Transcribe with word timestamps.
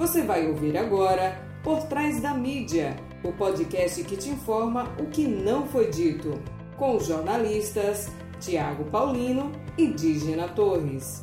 Você 0.00 0.22
vai 0.22 0.48
ouvir 0.48 0.78
agora 0.78 1.38
Por 1.62 1.82
Trás 1.82 2.22
da 2.22 2.32
Mídia, 2.32 2.96
o 3.22 3.32
podcast 3.34 4.02
que 4.02 4.16
te 4.16 4.30
informa 4.30 4.84
o 4.98 5.04
que 5.04 5.28
não 5.28 5.66
foi 5.66 5.90
dito, 5.90 6.40
com 6.78 6.96
os 6.96 7.04
jornalistas 7.06 8.08
Tiago 8.40 8.84
Paulino 8.84 9.52
e 9.76 9.88
Dígena 9.88 10.48
Torres. 10.48 11.22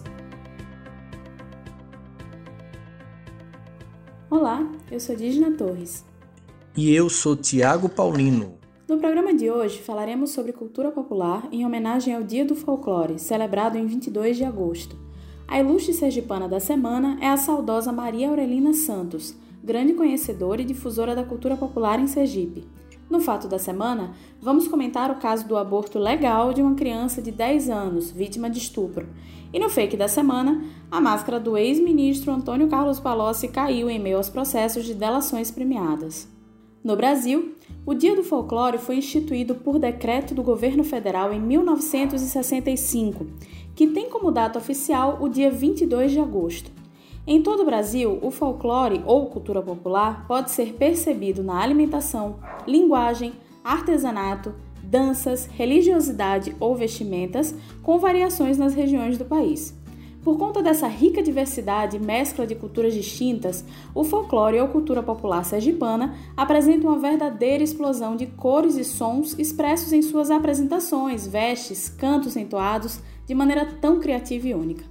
Olá, 4.30 4.72
eu 4.92 5.00
sou 5.00 5.16
Dígena 5.16 5.58
Torres. 5.58 6.06
E 6.76 6.94
eu 6.94 7.10
sou 7.10 7.36
Tiago 7.36 7.90
Paulino. 7.90 8.60
No 8.88 9.00
programa 9.00 9.34
de 9.34 9.50
hoje 9.50 9.82
falaremos 9.82 10.30
sobre 10.30 10.54
cultura 10.54 10.92
popular 10.92 11.50
em 11.52 11.66
homenagem 11.66 12.14
ao 12.14 12.22
Dia 12.22 12.46
do 12.46 12.56
Folclore, 12.56 13.18
celebrado 13.18 13.76
em 13.76 13.88
22 13.88 14.38
de 14.38 14.46
agosto. 14.46 15.07
A 15.48 15.62
ilustre 15.62 15.94
sergipana 15.94 16.46
da 16.46 16.60
semana 16.60 17.18
é 17.22 17.30
a 17.30 17.38
saudosa 17.38 17.94
Maria 17.94 18.28
Aurelina 18.28 18.74
Santos, 18.74 19.34
grande 19.64 19.94
conhecedora 19.94 20.62
e 20.62 20.66
difusora 20.66 21.16
da 21.16 21.24
cultura 21.24 21.56
popular 21.56 22.02
em 22.02 22.08
Sergipe. 22.08 22.66
No 23.10 23.22
fato 23.22 23.48
da 23.48 23.58
semana, 23.58 24.12
vamos 24.42 24.68
comentar 24.68 25.10
o 25.10 25.16
caso 25.16 25.48
do 25.48 25.56
aborto 25.56 25.98
legal 25.98 26.52
de 26.54 26.62
uma 26.62 26.76
criança 26.76 27.22
de 27.22 27.32
10 27.32 27.70
anos, 27.70 28.12
vítima 28.12 28.50
de 28.50 28.58
estupro. 28.58 29.08
E 29.54 29.58
no 29.58 29.70
fake 29.70 29.96
da 29.96 30.10
semana, 30.10 30.66
a 30.92 31.00
máscara 31.00 31.40
do 31.40 31.58
ex-ministro 31.58 32.34
Antônio 32.34 32.68
Carlos 32.68 33.00
Palocci 33.00 33.48
caiu 33.48 33.90
em 33.90 33.98
meio 33.98 34.18
aos 34.18 34.28
processos 34.28 34.84
de 34.84 34.94
delações 34.94 35.50
premiadas. 35.50 36.28
No 36.84 36.98
Brasil, 36.98 37.56
o 37.86 37.94
Dia 37.94 38.16
do 38.16 38.24
Folclore 38.24 38.78
foi 38.78 38.98
instituído 38.98 39.56
por 39.56 39.80
decreto 39.80 40.36
do 40.36 40.44
governo 40.44 40.84
federal 40.84 41.34
em 41.34 41.40
1965 41.40 43.26
que 43.78 43.86
tem 43.86 44.10
como 44.10 44.32
data 44.32 44.58
oficial 44.58 45.20
o 45.22 45.30
dia 45.30 45.52
22 45.52 46.12
de 46.12 46.20
agosto. 46.20 46.72
Em 47.28 47.44
todo 47.44 47.62
o 47.62 47.66
Brasil, 47.66 48.18
o 48.24 48.32
folclore 48.32 49.04
ou 49.06 49.28
cultura 49.28 49.62
popular 49.62 50.26
pode 50.28 50.50
ser 50.50 50.74
percebido 50.74 51.44
na 51.44 51.62
alimentação, 51.62 52.40
linguagem, 52.66 53.34
artesanato, 53.64 54.56
danças, 54.82 55.46
religiosidade 55.46 56.56
ou 56.60 56.76
vestimentas, 56.76 57.54
com 57.84 58.00
variações 58.00 58.58
nas 58.58 58.74
regiões 58.74 59.16
do 59.16 59.26
país. 59.26 59.78
Por 60.24 60.38
conta 60.38 60.64
dessa 60.64 60.88
rica 60.88 61.22
diversidade 61.22 61.98
e 61.98 62.00
mescla 62.00 62.48
de 62.48 62.56
culturas 62.56 62.94
distintas, 62.96 63.64
o 63.94 64.04
folclore 64.04 64.60
ou 64.60 64.68
cultura 64.70 65.04
popular 65.04 65.46
sergipana 65.46 66.16
apresenta 66.36 66.88
uma 66.88 66.98
verdadeira 66.98 67.64
explosão 67.64 68.16
de 68.16 68.26
cores 68.26 68.76
e 68.76 68.84
sons 68.84 69.38
expressos 69.38 69.94
em 69.94 70.02
suas 70.02 70.32
apresentações, 70.32 71.28
vestes, 71.28 71.88
cantos 71.88 72.36
entoados, 72.36 73.00
de 73.28 73.36
maneira 73.36 73.66
tão 73.66 74.00
criativa 74.00 74.48
e 74.48 74.56
única. 74.56 74.84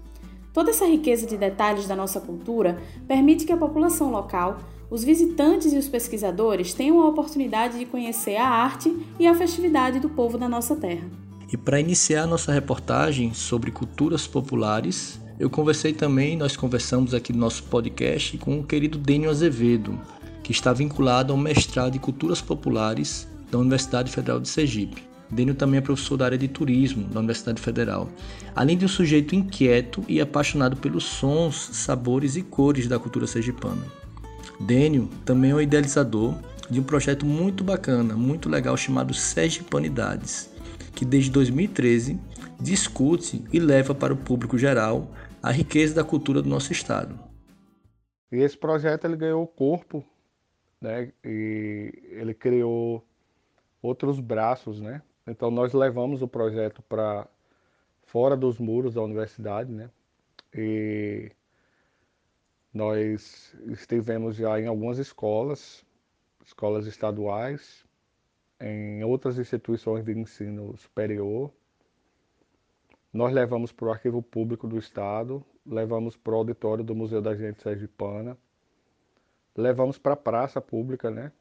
Toda 0.53 0.71
essa 0.71 0.87
riqueza 0.87 1.27
de 1.27 1.37
detalhes 1.37 1.89
da 1.89 1.97
nossa 1.97 2.21
cultura 2.21 2.81
permite 3.09 3.45
que 3.45 3.53
a 3.53 3.57
população 3.57 4.11
local, 4.11 4.59
os 4.89 5.03
visitantes 5.03 5.73
e 5.73 5.77
os 5.77 5.89
pesquisadores 5.89 6.73
tenham 6.73 7.01
a 7.01 7.09
oportunidade 7.09 7.79
de 7.79 7.87
conhecer 7.87 8.37
a 8.37 8.49
arte 8.49 8.95
e 9.19 9.27
a 9.27 9.35
festividade 9.35 9.99
do 9.99 10.09
povo 10.09 10.39
da 10.39 10.49
nossa 10.49 10.77
terra. 10.77 11.11
E 11.53 11.57
para 11.57 11.81
iniciar 11.81 12.27
nossa 12.27 12.53
reportagem 12.53 13.33
sobre 13.35 13.71
culturas 13.71 14.27
populares, 14.27 15.21
eu 15.39 15.51
conversei 15.51 15.93
também, 15.93 16.37
nós 16.37 16.57
conversamos 16.57 17.15
aqui 17.15 17.33
no 17.33 17.39
nosso 17.39 17.65
podcast 17.65 18.39
com 18.39 18.59
o 18.59 18.65
querido 18.65 18.97
Dênio 18.99 19.31
Azevedo, 19.31 20.01
que 20.43 20.53
está 20.53 20.73
vinculado 20.73 21.33
ao 21.33 21.39
mestrado 21.39 21.97
em 21.97 22.01
Culturas 22.01 22.41
Populares 22.41 23.29
da 23.51 23.59
Universidade 23.59 24.11
Federal 24.11 24.41
de 24.41 24.49
Sergipe. 24.49 25.06
Dênio 25.31 25.55
também 25.55 25.79
é 25.79 25.81
professor 25.81 26.17
da 26.17 26.25
área 26.25 26.39
de 26.39 26.49
turismo 26.49 27.05
da 27.09 27.19
Universidade 27.19 27.61
Federal. 27.61 28.09
Além 28.55 28.77
de 28.77 28.85
um 28.85 28.89
sujeito 28.89 29.35
inquieto 29.35 30.05
e 30.09 30.21
apaixonado 30.21 30.77
pelos 30.77 31.05
sons, 31.05 31.71
sabores 31.73 32.37
e 32.37 32.43
cores 32.43 32.87
da 32.87 32.99
cultura 32.99 33.27
sergipana. 33.27 33.83
Dênio 34.61 35.09
também 35.25 35.51
é 35.51 35.55
o 35.55 35.61
idealizador 35.61 36.35
de 36.71 36.81
um 36.81 36.85
projeto 36.85 37.27
muito 37.27 37.63
bacana, 37.63 38.15
muito 38.15 38.49
legal 38.49 38.77
chamado 38.77 39.13
Sergipanidades, 39.13 40.51
que 40.95 41.05
desde 41.05 41.31
2013 41.31 42.19
discute 42.61 43.45
e 43.53 43.59
leva 43.59 43.95
para 43.95 44.13
o 44.13 44.17
público 44.17 44.57
geral 44.57 45.11
a 45.43 45.51
riqueza 45.51 45.95
da 45.95 46.05
cultura 46.05 46.43
do 46.43 46.49
nosso 46.49 46.73
estado. 46.73 47.19
E 48.33 48.37
esse 48.37 48.57
projeto 48.57 49.05
ele 49.05 49.17
ganhou 49.17 49.47
corpo, 49.47 50.05
né? 50.81 51.13
E 51.25 51.93
ele 52.11 52.35
criou 52.35 53.07
outros 53.81 54.19
braços, 54.19 54.81
né? 54.81 55.03
Então 55.27 55.51
nós 55.51 55.73
levamos 55.73 56.23
o 56.23 56.29
projeto 56.29 56.83
para 56.83 57.27
fora 58.05 58.37
dos 58.37 58.59
muros 58.59 58.95
da 58.95 59.03
universidade, 59.03 59.73
né? 59.73 59.91
E 60.55 61.33
nós 62.73 63.55
estivemos 63.67 64.37
já 64.37 64.61
em 64.61 64.67
algumas 64.67 64.99
escolas, 64.99 65.85
escolas 66.45 66.87
estaduais, 66.87 67.85
em 68.61 69.03
outras 69.03 69.39
instituições 69.39 70.05
de 70.05 70.13
ensino 70.13 70.77
superior. 70.77 71.53
Nós 73.13 73.33
levamos 73.33 73.73
para 73.73 73.87
o 73.87 73.91
Arquivo 73.91 74.23
Público 74.23 74.69
do 74.69 74.79
Estado, 74.79 75.45
levamos 75.65 76.17
para 76.17 76.35
o 76.35 76.37
auditório 76.37 76.85
do 76.85 76.95
Museu 76.95 77.21
da 77.21 77.35
Gente 77.35 77.63
Sergipana, 77.63 78.37
levamos 79.57 79.99
para 79.99 80.13
a 80.13 80.17
praça 80.17 80.61
pública, 80.61 81.11
né? 81.11 81.33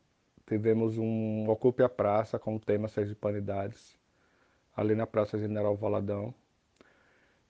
Tivemos 0.46 0.98
um 0.98 1.50
Ocupe 1.50 1.84
a 1.84 1.90
Praça 1.90 2.38
com 2.38 2.56
o 2.56 2.60
tema 2.60 2.88
Sergipanidades, 2.88 3.98
ali 4.76 4.96
na 4.96 5.08
Praça 5.08 5.38
General 5.38 5.76
Valadão. 5.76 6.34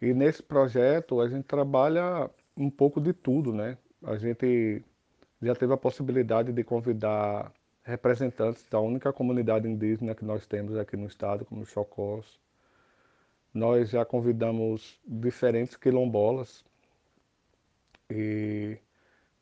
E 0.01 0.13
nesse 0.13 0.43
projeto 0.43 1.19
a 1.19 1.27
gente 1.27 1.45
trabalha 1.45 2.29
um 2.55 2.69
pouco 2.69 3.01
de 3.01 3.13
tudo, 3.13 3.53
né? 3.53 3.77
A 4.03 4.15
gente 4.17 4.83
já 5.41 5.55
teve 5.55 5.73
a 5.73 5.77
possibilidade 5.77 6.51
de 6.51 6.63
convidar 6.63 7.51
representantes 7.83 8.67
da 8.69 8.79
única 8.79 9.13
comunidade 9.13 9.67
indígena 9.67 10.15
que 10.15 10.25
nós 10.25 10.45
temos 10.45 10.75
aqui 10.75 10.97
no 10.97 11.05
estado, 11.05 11.45
como 11.45 11.61
os 11.61 11.69
Chocós. 11.69 12.39
Nós 13.53 13.89
já 13.89 14.03
convidamos 14.03 14.99
diferentes 15.07 15.75
quilombolas 15.75 16.65
e 18.09 18.77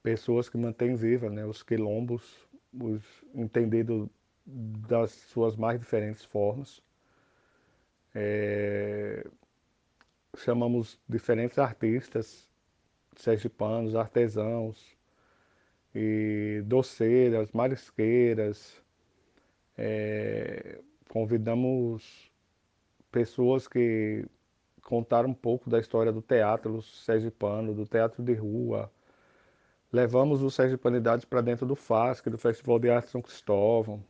pessoas 0.04 0.50
que 0.50 0.58
mantêm 0.58 0.96
viva 0.96 1.30
né, 1.30 1.46
os 1.46 1.64
quilombos, 1.64 2.22
os 2.74 3.02
entendido 3.34 4.10
das 4.46 5.12
suas 5.12 5.56
mais 5.56 5.80
diferentes 5.80 6.24
formas. 6.26 6.82
É, 8.14 9.26
chamamos 10.38 11.00
diferentes 11.08 11.58
artistas, 11.60 12.50
sergipanos, 13.16 13.96
artesãos, 13.96 14.96
e 15.96 16.62
doceiras, 16.66 17.52
marisqueiras. 17.52 18.82
É, 19.78 20.80
convidamos 21.10 22.32
pessoas 23.12 23.68
que 23.68 24.26
contaram 24.82 25.30
um 25.30 25.34
pouco 25.34 25.70
da 25.70 25.80
história 25.80 26.12
do 26.12 26.22
teatro 26.22 26.82
sergipano, 26.82 27.74
do 27.74 27.86
teatro 27.86 28.24
de 28.24 28.34
rua, 28.34 28.92
Levamos 29.94 30.42
o 30.42 30.50
Sergipanidades 30.50 31.24
para 31.24 31.40
dentro 31.40 31.68
do 31.68 31.76
FASC, 31.76 32.28
do 32.28 32.38
Festival 32.40 32.80
de 32.80 32.90
Arte 32.90 33.12
São 33.12 33.22
Cristóvão. 33.22 34.04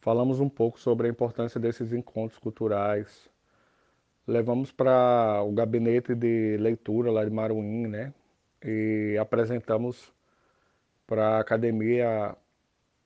Falamos 0.00 0.40
um 0.40 0.48
pouco 0.48 0.80
sobre 0.80 1.06
a 1.06 1.10
importância 1.10 1.60
desses 1.60 1.92
encontros 1.92 2.38
culturais. 2.38 3.28
Levamos 4.26 4.72
para 4.72 5.42
o 5.42 5.52
gabinete 5.52 6.14
de 6.14 6.56
leitura 6.56 7.10
lá 7.12 7.22
de 7.22 7.30
Maruim, 7.30 7.86
né? 7.86 8.14
E 8.64 9.18
apresentamos 9.20 10.10
para 11.06 11.36
a 11.36 11.40
Academia 11.40 12.34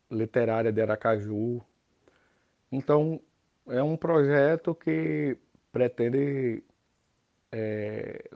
Literária 0.08 0.70
de 0.70 0.80
Aracaju. 0.80 1.60
Então, 2.70 3.20
é 3.66 3.82
um 3.82 3.96
projeto 3.96 4.72
que 4.72 5.36
pretende 5.72 6.62
é, 7.50 8.30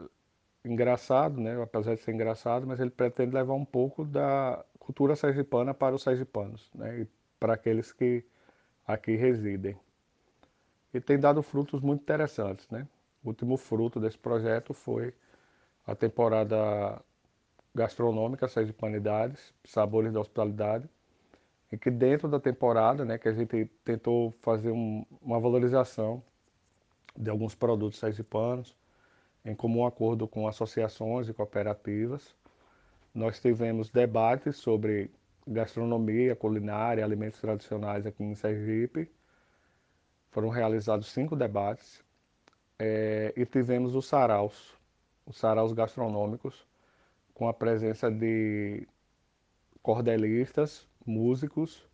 engraçado, 0.68 1.40
né? 1.40 1.60
apesar 1.62 1.94
de 1.94 2.02
ser 2.02 2.12
engraçado, 2.12 2.66
mas 2.66 2.80
ele 2.80 2.90
pretende 2.90 3.34
levar 3.34 3.54
um 3.54 3.64
pouco 3.64 4.04
da 4.04 4.64
cultura 4.78 5.16
sergipana 5.16 5.72
para 5.74 5.94
os 5.94 6.02
sergipanos 6.02 6.70
né? 6.74 7.00
e 7.00 7.08
para 7.38 7.54
aqueles 7.54 7.92
que 7.92 8.24
aqui 8.86 9.16
residem. 9.16 9.76
E 10.92 11.00
tem 11.00 11.18
dado 11.18 11.42
frutos 11.42 11.80
muito 11.80 12.02
interessantes. 12.02 12.68
Né? 12.70 12.86
O 13.22 13.28
último 13.28 13.56
fruto 13.56 14.00
desse 14.00 14.18
projeto 14.18 14.72
foi 14.72 15.12
a 15.86 15.94
temporada 15.94 17.00
gastronômica 17.74 18.48
Sergipanidades, 18.48 19.52
Sabores 19.64 20.12
da 20.12 20.20
Hospitalidade, 20.20 20.88
e 21.70 21.76
que 21.76 21.90
dentro 21.90 22.28
da 22.28 22.40
temporada, 22.40 23.04
né, 23.04 23.18
que 23.18 23.28
a 23.28 23.32
gente 23.32 23.66
tentou 23.84 24.32
fazer 24.40 24.70
um, 24.70 25.04
uma 25.20 25.38
valorização 25.38 26.22
de 27.16 27.28
alguns 27.28 27.54
produtos 27.54 27.98
sergipanos, 27.98 28.74
em 29.46 29.54
comum 29.54 29.86
acordo 29.86 30.26
com 30.26 30.48
associações 30.48 31.28
e 31.28 31.32
cooperativas. 31.32 32.34
Nós 33.14 33.40
tivemos 33.40 33.88
debates 33.88 34.56
sobre 34.56 35.10
gastronomia, 35.46 36.34
culinária, 36.34 37.04
alimentos 37.04 37.40
tradicionais 37.40 38.04
aqui 38.04 38.24
em 38.24 38.34
Sergipe. 38.34 39.08
Foram 40.32 40.48
realizados 40.48 41.06
cinco 41.12 41.36
debates 41.36 42.04
é, 42.78 43.32
e 43.36 43.46
tivemos 43.46 43.94
os 43.94 44.06
saraus, 44.06 44.76
os 45.24 45.38
saraus 45.38 45.72
gastronômicos, 45.72 46.66
com 47.32 47.48
a 47.48 47.54
presença 47.54 48.10
de 48.10 48.86
cordelistas, 49.80 50.88
músicos 51.06 51.88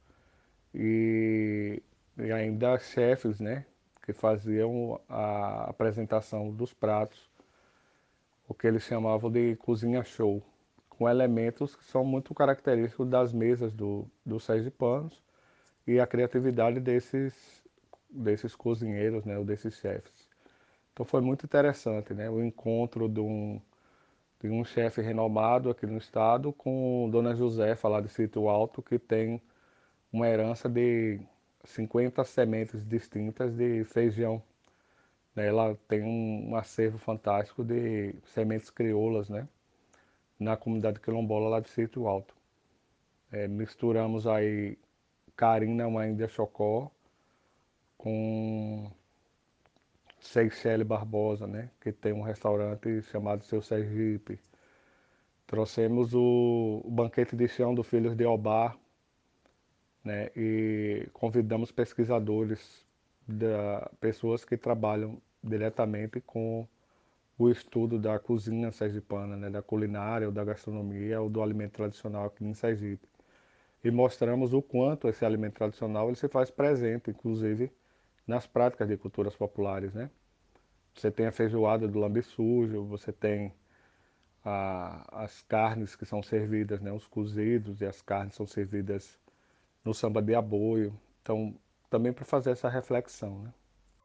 e, 0.74 1.82
e 2.16 2.32
ainda 2.32 2.78
chefes, 2.78 3.38
né? 3.38 3.66
Que 4.04 4.12
faziam 4.12 5.00
a 5.08 5.70
apresentação 5.70 6.50
dos 6.50 6.72
pratos, 6.72 7.30
o 8.48 8.54
que 8.54 8.66
eles 8.66 8.82
chamavam 8.82 9.30
de 9.30 9.56
cozinha 9.56 10.04
show, 10.04 10.42
com 10.88 11.08
elementos 11.08 11.74
que 11.74 11.84
são 11.84 12.04
muito 12.04 12.34
característicos 12.34 13.08
das 13.08 13.32
mesas 13.32 13.72
do, 13.72 14.06
do 14.24 14.38
Panos 14.76 15.22
e 15.86 15.98
a 16.00 16.06
criatividade 16.06 16.80
desses, 16.80 17.34
desses 18.10 18.54
cozinheiros, 18.54 19.24
né? 19.24 19.38
Ou 19.38 19.44
desses 19.44 19.76
chefes. 19.78 20.28
Então 20.92 21.06
foi 21.06 21.20
muito 21.20 21.46
interessante, 21.46 22.12
né? 22.14 22.30
O 22.30 22.42
encontro 22.42 23.08
de 23.08 23.20
um, 23.20 23.60
de 24.40 24.50
um 24.50 24.64
chefe 24.64 25.00
renomado 25.00 25.70
aqui 25.70 25.86
no 25.86 25.98
estado 25.98 26.52
com 26.52 27.08
Dona 27.10 27.34
Josefa 27.34 27.88
lá 27.88 28.00
de 28.00 28.08
Sítio 28.08 28.48
Alto, 28.48 28.82
que 28.82 28.98
tem 28.98 29.40
uma 30.12 30.28
herança 30.28 30.68
de 30.68 31.20
50 31.64 32.22
sementes 32.24 32.84
distintas 32.86 33.54
de 33.54 33.84
feijão. 33.84 34.42
Né? 35.34 35.46
Ela 35.46 35.76
tem 35.88 36.02
um 36.02 36.54
acervo 36.56 36.98
fantástico 36.98 37.64
de 37.64 38.14
sementes 38.34 38.70
crioulas, 38.70 39.28
né? 39.28 39.48
Na 40.38 40.56
comunidade 40.56 41.00
quilombola 41.00 41.48
lá 41.48 41.60
de 41.60 41.68
Sítio 41.70 42.06
Alto. 42.06 42.34
É, 43.30 43.48
misturamos 43.48 44.26
aí 44.26 44.78
carina, 45.36 45.86
uma 45.86 46.06
índia 46.06 46.28
chocó, 46.28 46.90
com 47.96 48.90
Seychelles 50.20 50.86
Barbosa, 50.86 51.46
né? 51.46 51.70
Que 51.80 51.92
tem 51.92 52.12
um 52.12 52.22
restaurante 52.22 53.02
chamado 53.02 53.44
Seu 53.44 53.62
Sergipe. 53.62 54.38
Trouxemos 55.46 56.14
o, 56.14 56.82
o 56.84 56.90
banquete 56.90 57.36
de 57.36 57.46
chão 57.48 57.74
do 57.74 57.82
Filhos 57.82 58.16
de 58.16 58.24
Obar, 58.24 58.76
né? 60.04 60.30
E 60.36 61.08
convidamos 61.12 61.70
pesquisadores, 61.72 62.84
da, 63.26 63.90
pessoas 64.00 64.44
que 64.44 64.56
trabalham 64.56 65.20
diretamente 65.42 66.20
com 66.20 66.66
o 67.38 67.50
estudo 67.50 67.98
da 67.98 68.18
cozinha 68.18 68.70
sergipana, 68.70 69.36
né? 69.36 69.50
Da 69.50 69.62
culinária, 69.62 70.26
ou 70.26 70.32
da 70.32 70.44
gastronomia, 70.44 71.20
ou 71.20 71.28
do 71.28 71.42
alimento 71.42 71.72
tradicional 71.72 72.26
aqui 72.26 72.44
em 72.44 72.54
Sergipe. 72.54 73.08
E 73.84 73.90
mostramos 73.90 74.52
o 74.52 74.62
quanto 74.62 75.08
esse 75.08 75.24
alimento 75.24 75.54
tradicional 75.54 76.08
ele 76.08 76.16
se 76.16 76.28
faz 76.28 76.50
presente, 76.50 77.10
inclusive 77.10 77.72
nas 78.26 78.46
práticas 78.46 78.88
de 78.88 78.96
culturas 78.96 79.34
populares, 79.34 79.92
né? 79.92 80.10
Você 80.94 81.10
tem 81.10 81.26
a 81.26 81.32
feijoada 81.32 81.88
do 81.88 81.98
lambe 81.98 82.22
sujo, 82.22 82.84
você 82.84 83.12
tem 83.12 83.52
a, 84.44 85.24
as 85.24 85.42
carnes 85.42 85.96
que 85.96 86.04
são 86.04 86.22
servidas, 86.22 86.80
né? 86.80 86.92
Os 86.92 87.06
cozidos 87.06 87.80
e 87.80 87.86
as 87.86 88.00
carnes 88.02 88.34
são 88.34 88.46
servidas 88.46 89.18
no 89.84 89.92
samba 89.92 90.22
de 90.22 90.34
aboio. 90.34 90.94
Então, 91.22 91.54
também 91.92 92.10
para 92.10 92.24
fazer 92.24 92.50
essa 92.50 92.70
reflexão, 92.70 93.42
né? 93.42 93.50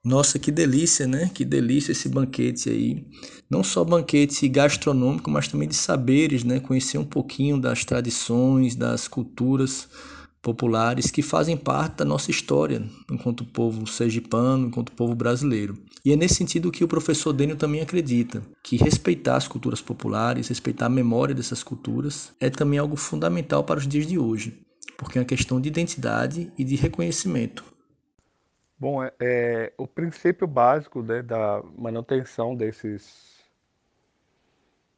Nossa, 0.03 0.37
que 0.37 0.51
delícia, 0.51 1.07
né? 1.07 1.31
Que 1.33 1.45
delícia 1.45 1.93
esse 1.93 2.07
banquete 2.09 2.69
aí. 2.69 3.07
Não 3.49 3.63
só 3.63 3.83
banquete 3.83 4.47
gastronômico, 4.47 5.31
mas 5.31 5.47
também 5.47 5.67
de 5.67 5.75
saberes, 5.75 6.43
né? 6.43 6.59
Conhecer 6.59 6.97
um 6.97 7.05
pouquinho 7.05 7.59
das 7.59 7.85
tradições, 7.85 8.75
das 8.75 9.07
culturas 9.07 9.87
populares 10.41 11.11
que 11.11 11.21
fazem 11.21 11.57
parte 11.57 11.97
da 11.97 12.05
nossa 12.05 12.29
história 12.29 12.83
enquanto 13.11 13.43
povo 13.43 13.87
sergipano, 13.87 14.67
enquanto 14.67 14.91
povo 14.91 15.15
brasileiro. 15.15 15.77
E 16.05 16.11
é 16.11 16.15
nesse 16.15 16.35
sentido 16.35 16.71
que 16.71 16.83
o 16.83 16.87
professor 16.87 17.33
Dênio 17.33 17.55
também 17.55 17.81
acredita, 17.81 18.41
que 18.63 18.77
respeitar 18.77 19.35
as 19.35 19.47
culturas 19.47 19.81
populares, 19.81 20.47
respeitar 20.47 20.85
a 20.85 20.89
memória 20.89 21.35
dessas 21.35 21.63
culturas, 21.63 22.31
é 22.39 22.49
também 22.49 22.79
algo 22.79 22.95
fundamental 22.95 23.63
para 23.63 23.79
os 23.79 23.87
dias 23.87 24.07
de 24.07 24.17
hoje, 24.17 24.57
porque 24.97 25.17
é 25.17 25.21
uma 25.21 25.27
questão 25.27 25.59
de 25.59 25.67
identidade 25.67 26.51
e 26.57 26.63
de 26.63 26.75
reconhecimento. 26.75 27.76
Bom, 28.79 29.03
é, 29.03 29.13
é 29.19 29.73
o 29.77 29.87
princípio 29.87 30.47
básico 30.47 31.01
né, 31.01 31.21
da 31.21 31.61
manutenção 31.77 32.55
desses 32.55 33.37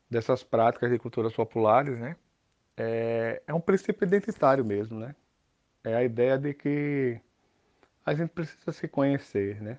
dessas 0.10 0.44
práticas 0.44 0.90
de 0.92 0.98
culturas 0.98 1.34
populares, 1.34 1.98
né, 2.00 2.16
é, 2.76 3.42
é 3.46 3.54
um 3.54 3.62
princípio 3.62 4.06
identitário 4.06 4.66
mesmo, 4.66 5.00
né? 5.00 5.16
é 5.84 5.96
a 5.96 6.04
ideia 6.04 6.38
de 6.38 6.54
que 6.54 7.20
a 8.06 8.14
gente 8.14 8.30
precisa 8.30 8.72
se 8.72 8.88
conhecer, 8.88 9.62
né? 9.62 9.78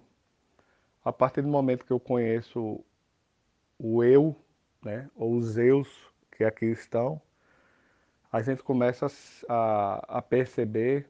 A 1.05 1.13
partir 1.13 1.43
do 1.43 1.49
momento 1.49 1.85
que 1.85 1.93
eu 1.93 2.01
conheço 2.01 2.85
o 3.79 4.05
eu, 4.05 4.37
né, 4.83 5.11
ou 5.17 5.35
os 5.37 5.57
eus 5.57 5.89
que 6.31 6.45
aqui 6.45 6.67
estão, 6.67 7.21
a 8.31 8.43
gente 8.43 8.63
começa 8.63 9.07
a, 9.49 10.19
a 10.19 10.23
perceber 10.23 11.09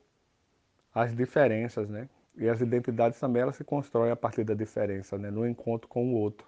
as 0.95 1.15
diferenças, 1.15 1.89
né? 1.89 2.09
E 2.41 2.49
as 2.49 2.61
identidades 2.63 3.21
também 3.21 3.43
elas 3.43 3.57
se 3.57 3.65
constroem 3.65 4.11
a 4.11 4.17
partir 4.17 4.45
da 4.45 4.55
diferença, 4.55 5.19
né? 5.19 5.31
No 5.31 5.47
encontro 5.47 5.87
com 5.87 6.15
o 6.15 6.17
outro. 6.17 6.47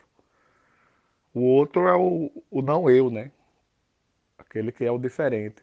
O 1.35 1.43
outro 1.43 1.87
é 1.87 1.94
o, 1.94 2.31
o 2.50 2.62
não 2.62 2.89
eu, 2.89 3.11
né? 3.11 3.31
Aquele 4.39 4.73
que 4.73 4.85
é 4.85 4.91
o 4.91 4.99
diferente. 4.99 5.62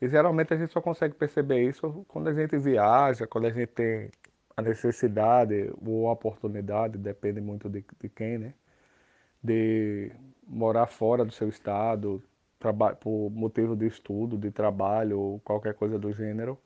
E 0.00 0.08
geralmente 0.08 0.54
a 0.54 0.56
gente 0.56 0.72
só 0.72 0.80
consegue 0.80 1.14
perceber 1.14 1.68
isso 1.68 2.04
quando 2.08 2.28
a 2.28 2.32
gente 2.32 2.56
viaja, 2.58 3.26
quando 3.26 3.46
a 3.48 3.50
gente 3.50 3.68
tem 3.68 4.10
a 4.56 4.62
necessidade 4.62 5.72
ou 5.84 6.08
a 6.08 6.12
oportunidade, 6.12 6.96
depende 6.96 7.40
muito 7.40 7.68
de, 7.68 7.84
de 8.00 8.08
quem, 8.08 8.38
né? 8.38 8.54
De 9.42 10.12
morar 10.46 10.86
fora 10.86 11.24
do 11.24 11.32
seu 11.32 11.48
estado, 11.48 12.22
por 13.00 13.30
motivo 13.30 13.74
de 13.76 13.86
estudo, 13.86 14.38
de 14.38 14.50
trabalho 14.52 15.18
ou 15.18 15.40
qualquer 15.40 15.74
coisa 15.74 15.98
do 15.98 16.12
gênero. 16.12 16.58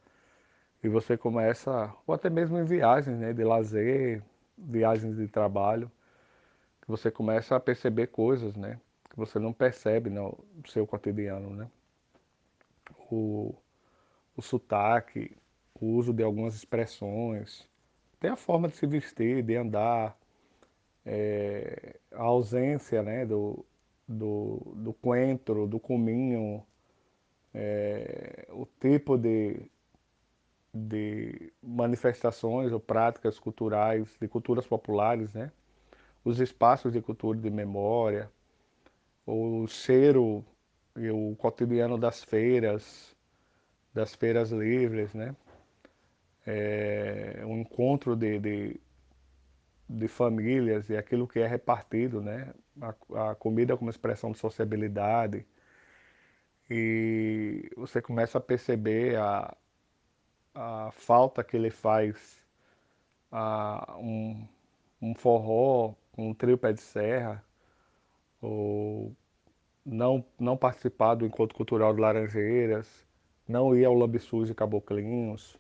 E 0.84 0.88
você 0.88 1.16
começa, 1.16 1.92
ou 2.06 2.14
até 2.14 2.30
mesmo 2.30 2.58
em 2.58 2.64
viagens, 2.64 3.18
né? 3.18 3.32
De 3.32 3.42
lazer, 3.42 4.22
viagens 4.56 5.16
de 5.16 5.26
trabalho, 5.26 5.90
que 6.82 6.88
você 6.88 7.10
começa 7.10 7.56
a 7.56 7.60
perceber 7.60 8.08
coisas, 8.08 8.54
né? 8.54 8.78
Que 9.10 9.16
você 9.16 9.38
não 9.38 9.52
percebe 9.52 10.10
no 10.10 10.38
seu 10.66 10.86
cotidiano, 10.86 11.50
né? 11.50 11.68
o, 13.10 13.54
o 14.36 14.42
sotaque, 14.42 15.36
o 15.74 15.86
uso 15.86 16.12
de 16.12 16.22
algumas 16.22 16.54
expressões, 16.54 17.68
até 18.18 18.28
a 18.28 18.36
forma 18.36 18.68
de 18.68 18.76
se 18.76 18.86
vestir, 18.86 19.42
de 19.42 19.56
andar, 19.56 20.16
é, 21.04 21.96
a 22.12 22.22
ausência 22.22 23.02
né, 23.02 23.26
do, 23.26 23.64
do, 24.08 24.72
do 24.76 24.92
coentro, 24.94 25.66
do 25.66 25.78
cominho, 25.78 26.64
é, 27.52 28.46
o 28.50 28.66
tipo 28.80 29.16
de, 29.16 29.60
de 30.74 31.52
manifestações 31.62 32.72
ou 32.72 32.80
práticas 32.80 33.38
culturais, 33.38 34.08
de 34.20 34.26
culturas 34.26 34.66
populares, 34.66 35.32
né? 35.32 35.52
os 36.24 36.40
espaços 36.40 36.92
de 36.92 37.00
cultura 37.00 37.38
de 37.38 37.50
memória, 37.50 38.30
o 39.26 39.66
cheiro 39.68 40.44
e 40.96 41.10
o 41.10 41.36
cotidiano 41.36 41.98
das 41.98 42.24
feiras, 42.24 43.14
das 43.92 44.14
feiras 44.14 44.50
livres, 44.50 45.14
né? 45.14 45.36
É, 46.46 47.42
encontro 47.46 48.14
de, 48.14 48.38
de, 48.38 48.80
de, 49.88 50.08
famílias 50.08 50.90
e 50.90 50.96
aquilo 50.96 51.26
que 51.26 51.38
é 51.38 51.46
repartido, 51.46 52.20
né? 52.20 52.52
A, 52.80 53.30
a 53.30 53.34
comida 53.34 53.76
como 53.76 53.90
expressão 53.90 54.32
de 54.32 54.38
sociabilidade. 54.38 55.46
E 56.68 57.70
você 57.76 58.00
começa 58.00 58.38
a 58.38 58.40
perceber 58.40 59.16
a, 59.16 59.56
a 60.54 60.90
falta 60.92 61.42
que 61.42 61.56
ele 61.56 61.70
faz 61.70 62.40
a 63.30 63.96
um, 63.98 64.46
um 65.02 65.14
forró, 65.14 65.94
um 66.16 66.32
trio 66.32 66.56
pé 66.56 66.72
de 66.72 66.80
serra, 66.80 67.44
ou 68.40 69.14
não, 69.84 70.24
não 70.38 70.56
participar 70.56 71.14
do 71.16 71.26
Encontro 71.26 71.56
Cultural 71.56 71.94
de 71.94 72.00
Laranjeiras, 72.00 72.88
não 73.46 73.76
ir 73.76 73.84
ao 73.84 73.94
Lambissus 73.94 74.50
e 74.50 74.54
Caboclinhos. 74.54 75.58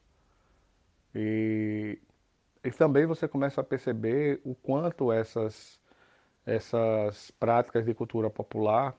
E, 1.14 1.98
e 2.62 2.70
também 2.70 3.06
você 3.06 3.26
começa 3.28 3.60
a 3.60 3.64
perceber 3.64 4.40
o 4.44 4.54
quanto 4.54 5.12
essas, 5.12 5.80
essas 6.46 7.30
práticas 7.32 7.84
de 7.84 7.94
cultura 7.94 8.30
popular 8.30 8.96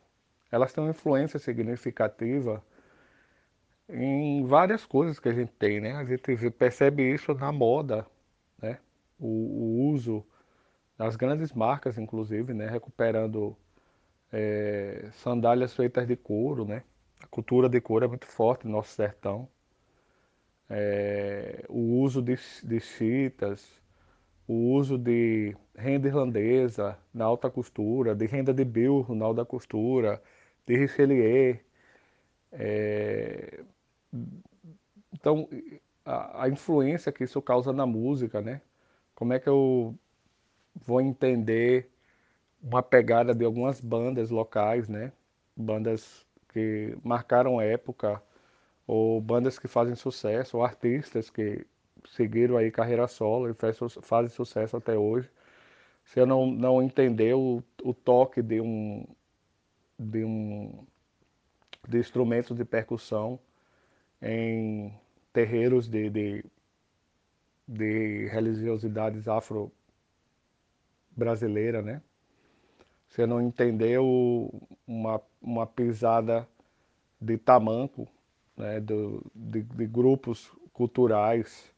elas 0.51 0.71
têm 0.71 0.83
uma 0.83 0.91
influência 0.91 1.39
significativa 1.39 2.63
em 3.89 4.45
várias 4.45 4.85
coisas 4.85 5.19
que 5.19 5.29
a 5.29 5.33
gente 5.33 5.51
tem, 5.53 5.79
né? 5.79 5.93
A 5.93 6.05
gente 6.05 6.49
percebe 6.51 7.03
isso 7.13 7.33
na 7.33 7.51
moda, 7.51 8.05
né? 8.61 8.79
O, 9.19 9.27
o 9.27 9.91
uso 9.91 10.25
das 10.97 11.15
grandes 11.15 11.53
marcas, 11.53 11.97
inclusive, 11.97 12.53
né? 12.53 12.67
Recuperando 12.69 13.55
é, 14.31 15.09
sandálias 15.13 15.73
feitas 15.73 16.07
de 16.07 16.15
couro, 16.15 16.65
né? 16.65 16.83
A 17.21 17.27
cultura 17.27 17.69
de 17.69 17.81
couro 17.81 18.05
é 18.05 18.07
muito 18.07 18.27
forte 18.27 18.65
no 18.65 18.73
nosso 18.73 18.93
sertão. 18.93 19.49
É, 20.69 21.63
o 21.69 22.01
uso 22.01 22.21
de, 22.21 22.35
de 22.63 22.79
chitas, 22.79 23.81
o 24.47 24.53
uso 24.73 24.97
de 24.97 25.55
renda 25.75 26.07
irlandesa 26.07 26.97
na 27.13 27.25
alta 27.25 27.49
costura, 27.49 28.15
de 28.15 28.25
renda 28.27 28.53
de 28.53 28.65
bilro 28.65 29.15
na 29.15 29.25
alta 29.25 29.45
costura, 29.45 30.21
de 30.67 30.75
richelieu, 30.77 31.59
é, 32.51 33.63
então, 35.13 35.47
a, 36.05 36.43
a 36.43 36.49
influência 36.49 37.11
que 37.11 37.23
isso 37.23 37.41
causa 37.41 37.73
na 37.73 37.85
música, 37.85 38.41
né? 38.41 38.61
Como 39.15 39.33
é 39.33 39.39
que 39.39 39.49
eu 39.49 39.95
vou 40.75 41.01
entender 41.01 41.89
uma 42.61 42.83
pegada 42.83 43.33
de 43.33 43.45
algumas 43.45 43.79
bandas 43.81 44.29
locais, 44.29 44.87
né? 44.89 45.11
Bandas 45.55 46.25
que 46.49 46.97
marcaram 47.03 47.61
época, 47.61 48.21
ou 48.87 49.21
bandas 49.21 49.59
que 49.59 49.67
fazem 49.67 49.95
sucesso, 49.95 50.57
ou 50.57 50.63
artistas 50.63 51.29
que 51.29 51.65
seguiram 52.09 52.57
aí 52.57 52.71
carreira 52.71 53.07
solo 53.07 53.49
e 53.49 53.55
fazem 54.01 54.29
sucesso 54.29 54.77
até 54.77 54.97
hoje. 54.97 55.29
Se 56.05 56.19
eu 56.19 56.25
não, 56.25 56.47
não 56.47 56.81
entender 56.83 57.35
o, 57.35 57.63
o 57.83 57.93
toque 57.93 58.41
de 58.41 58.61
um, 58.61 59.05
de 59.99 60.23
um 60.23 60.85
de 61.87 61.99
instrumentos 61.99 62.57
de 62.57 62.65
percussão 62.65 63.39
em 64.25 64.93
terreiros 65.31 65.87
de, 65.87 66.09
de, 66.09 66.43
de 67.67 68.27
religiosidades 68.27 69.27
afro-brasileira, 69.27 71.81
né? 71.81 72.01
Você 73.07 73.25
não 73.25 73.41
entendeu 73.41 74.51
uma, 74.87 75.21
uma 75.41 75.67
pisada 75.67 76.47
de 77.21 77.37
tamanco, 77.37 78.07
né? 78.57 78.79
Do, 78.79 79.23
de, 79.33 79.61
de 79.61 79.85
grupos 79.85 80.51
culturais 80.73 81.73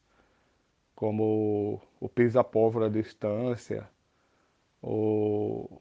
como 0.98 1.80
o 2.00 2.08
pisa-pólvora 2.08 2.90
de 2.90 3.00
distância, 3.00 3.88
ou, 4.82 5.80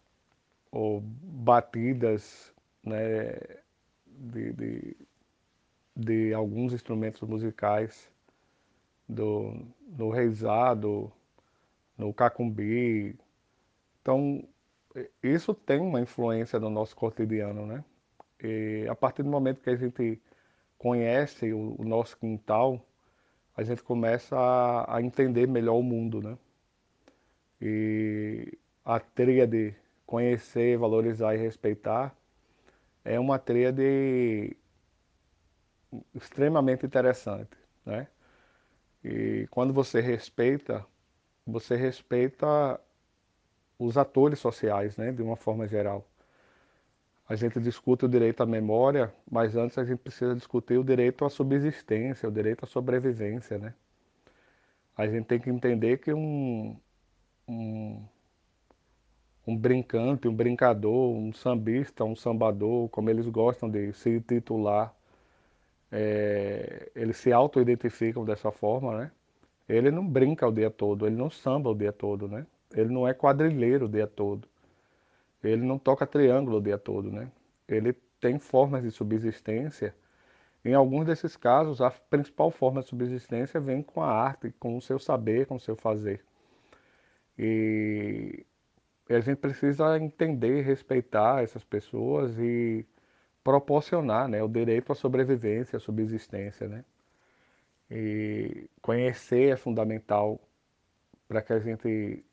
ou 0.72 1.02
batidas 1.02 2.54
né, 2.84 3.32
de, 4.06 4.54
de, 4.54 4.98
de 5.98 6.32
alguns 6.32 6.74
instrumentos 6.74 7.28
musicais 7.28 8.08
do, 9.10 9.56
no 9.98 10.12
reizado, 10.12 11.12
no 11.98 12.14
cacumbi. 12.14 13.18
Então, 14.02 14.48
isso 15.24 15.56
tem 15.56 15.80
uma 15.80 16.00
influência 16.00 16.60
no 16.60 16.70
nosso 16.70 16.96
cotidiano, 16.96 17.66
né? 17.66 17.84
E 18.44 18.86
a 18.88 18.96
partir 18.96 19.24
do 19.24 19.30
momento 19.30 19.60
que 19.62 19.72
a 19.72 19.76
gente 19.76 20.22
conhece 20.78 21.52
o, 21.52 21.76
o 21.80 21.84
nosso 21.84 22.16
quintal, 22.18 22.80
a 23.56 23.64
gente 23.64 23.82
começa 23.82 24.38
a, 24.38 24.98
a, 24.98 25.02
entender 25.02 25.48
melhor 25.48 25.78
o 25.78 25.84
mundo, 25.84 26.22
né? 26.22 26.38
E 27.60 28.56
a 28.86 29.00
tríade 29.00 29.76
conhecer, 30.06 30.78
valorizar 30.78 31.34
e 31.36 31.40
respeitar 31.40 32.16
é 33.04 33.20
uma 33.20 33.40
tríade 33.40 34.56
extremamente 36.14 36.86
interessante, 36.86 37.58
né? 37.86 38.08
E 39.04 39.48
quando 39.52 39.74
você 39.74 40.02
respeita, 40.02 40.86
você 41.46 41.76
respeita 41.76 42.80
os 43.80 43.98
atores 43.98 44.40
sociais, 44.40 44.98
né, 44.98 45.12
de 45.12 45.22
uma 45.22 45.36
forma 45.36 45.68
geral. 45.68 46.06
A 47.30 47.36
gente 47.36 47.60
discute 47.60 48.06
o 48.06 48.10
direito 48.10 48.42
à 48.42 48.46
memória, 48.46 49.14
mas 49.30 49.56
antes 49.56 49.78
a 49.78 49.84
gente 49.84 50.00
precisa 50.00 50.34
discutir 50.34 50.78
o 50.78 50.84
direito 50.84 51.26
à 51.26 51.30
subsistência, 51.30 52.28
o 52.28 52.32
direito 52.32 52.64
à 52.64 52.68
sobrevivência, 52.68 53.58
né? 53.58 53.74
A 54.96 55.06
gente 55.08 55.26
tem 55.26 55.40
que 55.40 55.50
entender 55.50 55.98
que 55.98 56.14
um, 56.14 56.76
um, 57.48 58.04
um 59.46 59.56
brincante, 59.56 60.28
um 60.28 60.34
brincador, 60.34 61.12
um 61.14 61.32
sambista, 61.34 62.04
um 62.04 62.16
sambador, 62.16 62.90
como 62.90 63.10
eles 63.10 63.28
gostam 63.28 63.70
de 63.70 63.94
se 63.94 64.20
titular, 64.22 64.97
é, 65.92 66.92
eles 66.96 67.18
se 67.18 67.32
auto-identificam 67.32 68.26
dessa 68.26 68.52
forma, 68.52 68.98
né? 68.98 69.12
Ele 69.68 69.92
não 69.92 70.06
brinca 70.08 70.48
o 70.48 70.52
dia 70.52 70.70
todo, 70.70 71.06
ele 71.06 71.16
não 71.16 71.30
samba 71.30 71.70
o 71.70 71.76
dia 71.76 71.92
todo, 71.92 72.28
né? 72.28 72.46
Ele 72.74 72.90
não 72.90 73.08
é 73.08 73.14
quadrilheiro 73.14 73.86
o 73.86 73.90
dia 73.90 74.08
todo. 74.08 74.48
Ele 75.44 75.64
não 75.64 75.78
toca 75.78 76.06
triângulo 76.08 76.58
o 76.58 76.62
dia 76.62 76.78
todo, 76.78 77.12
né? 77.12 77.32
Ele 77.68 77.94
tem 78.20 78.40
formas 78.40 78.84
de 78.84 78.92
subsistência. 78.92 79.96
Em 80.64 80.74
alguns 80.74 81.06
desses 81.06 81.38
casos, 81.38 81.82
a 81.82 81.92
principal 81.92 82.52
forma 82.52 82.82
de 82.82 82.88
subsistência 82.88 83.60
vem 83.60 83.82
com 83.82 84.02
a 84.02 84.10
arte, 84.12 84.54
com 84.60 84.78
o 84.78 84.82
seu 84.82 85.00
saber, 85.00 85.46
com 85.46 85.56
o 85.56 85.60
seu 85.60 85.76
fazer. 85.76 86.24
E 87.38 88.46
a 89.10 89.20
gente 89.20 89.38
precisa 89.38 89.98
entender, 89.98 90.62
respeitar 90.62 91.44
essas 91.44 91.64
pessoas 91.64 92.38
e 92.40 92.86
proporcionar 93.48 94.28
né, 94.28 94.44
o 94.44 94.48
direito 94.50 94.92
à 94.92 94.96
sobrevivência, 94.96 95.78
à 95.78 95.80
subsistência. 95.80 96.68
Né? 96.68 96.84
E 97.90 98.70
conhecer 98.82 99.54
é 99.54 99.56
fundamental 99.56 100.38
para 101.30 101.42
que 101.42 101.54
a 101.54 101.60
gente 101.60 102.26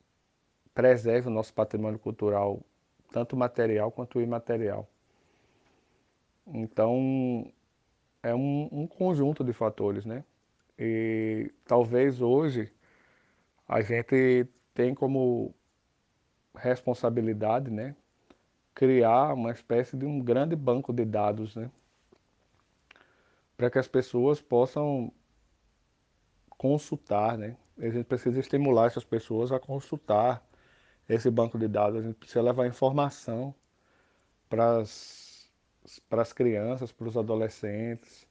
preserve 0.75 1.29
o 1.29 1.31
nosso 1.31 1.55
patrimônio 1.55 2.01
cultural, 2.01 2.61
tanto 3.13 3.37
material 3.37 3.93
quanto 3.93 4.21
imaterial. 4.21 4.89
Então, 6.49 7.49
é 8.21 8.35
um, 8.35 8.69
um 8.73 8.87
conjunto 8.89 9.45
de 9.45 9.53
fatores, 9.53 10.05
né? 10.05 10.25
E 10.77 11.49
talvez 11.65 12.21
hoje 12.21 12.73
a 13.69 13.81
gente 13.83 14.49
tem 14.75 14.93
como 14.93 15.55
responsabilidade, 16.57 17.71
né, 17.71 17.95
criar 18.75 19.35
uma 19.35 19.53
espécie 19.53 19.97
de 19.97 20.05
um 20.05 20.21
grande 20.21 20.57
banco 20.57 20.93
de 20.93 21.05
dados, 21.05 21.55
né? 21.55 21.71
Para 23.57 23.71
que 23.71 23.79
as 23.79 23.87
pessoas 23.87 24.41
possam 24.41 25.13
consultar, 26.59 27.39
né? 27.39 27.57
A 27.79 27.89
gente 27.89 28.05
precisa 28.05 28.39
estimular 28.41 28.87
essas 28.87 29.05
pessoas 29.05 29.53
a 29.53 29.61
consultar 29.61 30.45
esse 31.09 31.31
banco 31.31 31.59
de 31.59 31.69
dados. 31.69 32.01
A 32.01 32.03
gente 32.03 32.17
precisa 32.17 32.43
levar 32.43 32.67
informação 32.67 33.55
para 34.49 34.81
as, 34.81 36.33
crianças, 36.33 36.93
para 36.93 37.09
os 37.09 37.17
adolescentes, 37.17 38.27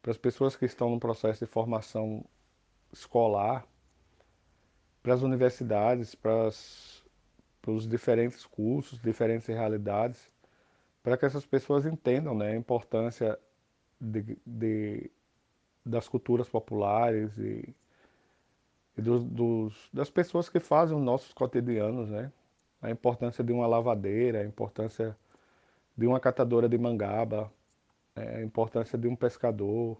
para 0.00 0.12
as 0.12 0.18
pessoas 0.18 0.56
que 0.56 0.64
estão 0.64 0.90
no 0.90 1.00
processo 1.00 1.44
de 1.44 1.50
formação 1.50 2.24
escolar, 2.92 3.66
para 5.02 5.14
as 5.14 5.22
universidades, 5.22 6.14
para 6.14 6.48
as 6.48 6.97
para 7.60 7.72
os 7.72 7.86
diferentes 7.86 8.46
cursos, 8.46 9.00
diferentes 9.00 9.46
realidades, 9.46 10.30
para 11.02 11.16
que 11.16 11.26
essas 11.26 11.46
pessoas 11.46 11.86
entendam 11.86 12.34
né, 12.34 12.52
a 12.52 12.56
importância 12.56 13.38
de, 14.00 14.38
de 14.46 15.10
das 15.84 16.08
culturas 16.08 16.48
populares 16.48 17.36
e, 17.38 17.74
e 18.96 19.02
do, 19.02 19.20
dos, 19.20 19.88
das 19.92 20.10
pessoas 20.10 20.48
que 20.48 20.60
fazem 20.60 20.96
os 20.96 21.02
nossos 21.02 21.32
cotidianos, 21.32 22.08
né? 22.10 22.30
A 22.82 22.90
importância 22.90 23.42
de 23.42 23.52
uma 23.52 23.66
lavadeira, 23.66 24.40
a 24.40 24.44
importância 24.44 25.16
de 25.96 26.06
uma 26.06 26.20
catadora 26.20 26.68
de 26.68 26.78
mangaba, 26.78 27.50
né? 28.14 28.36
a 28.36 28.42
importância 28.42 28.96
de 28.98 29.08
um 29.08 29.16
pescador. 29.16 29.98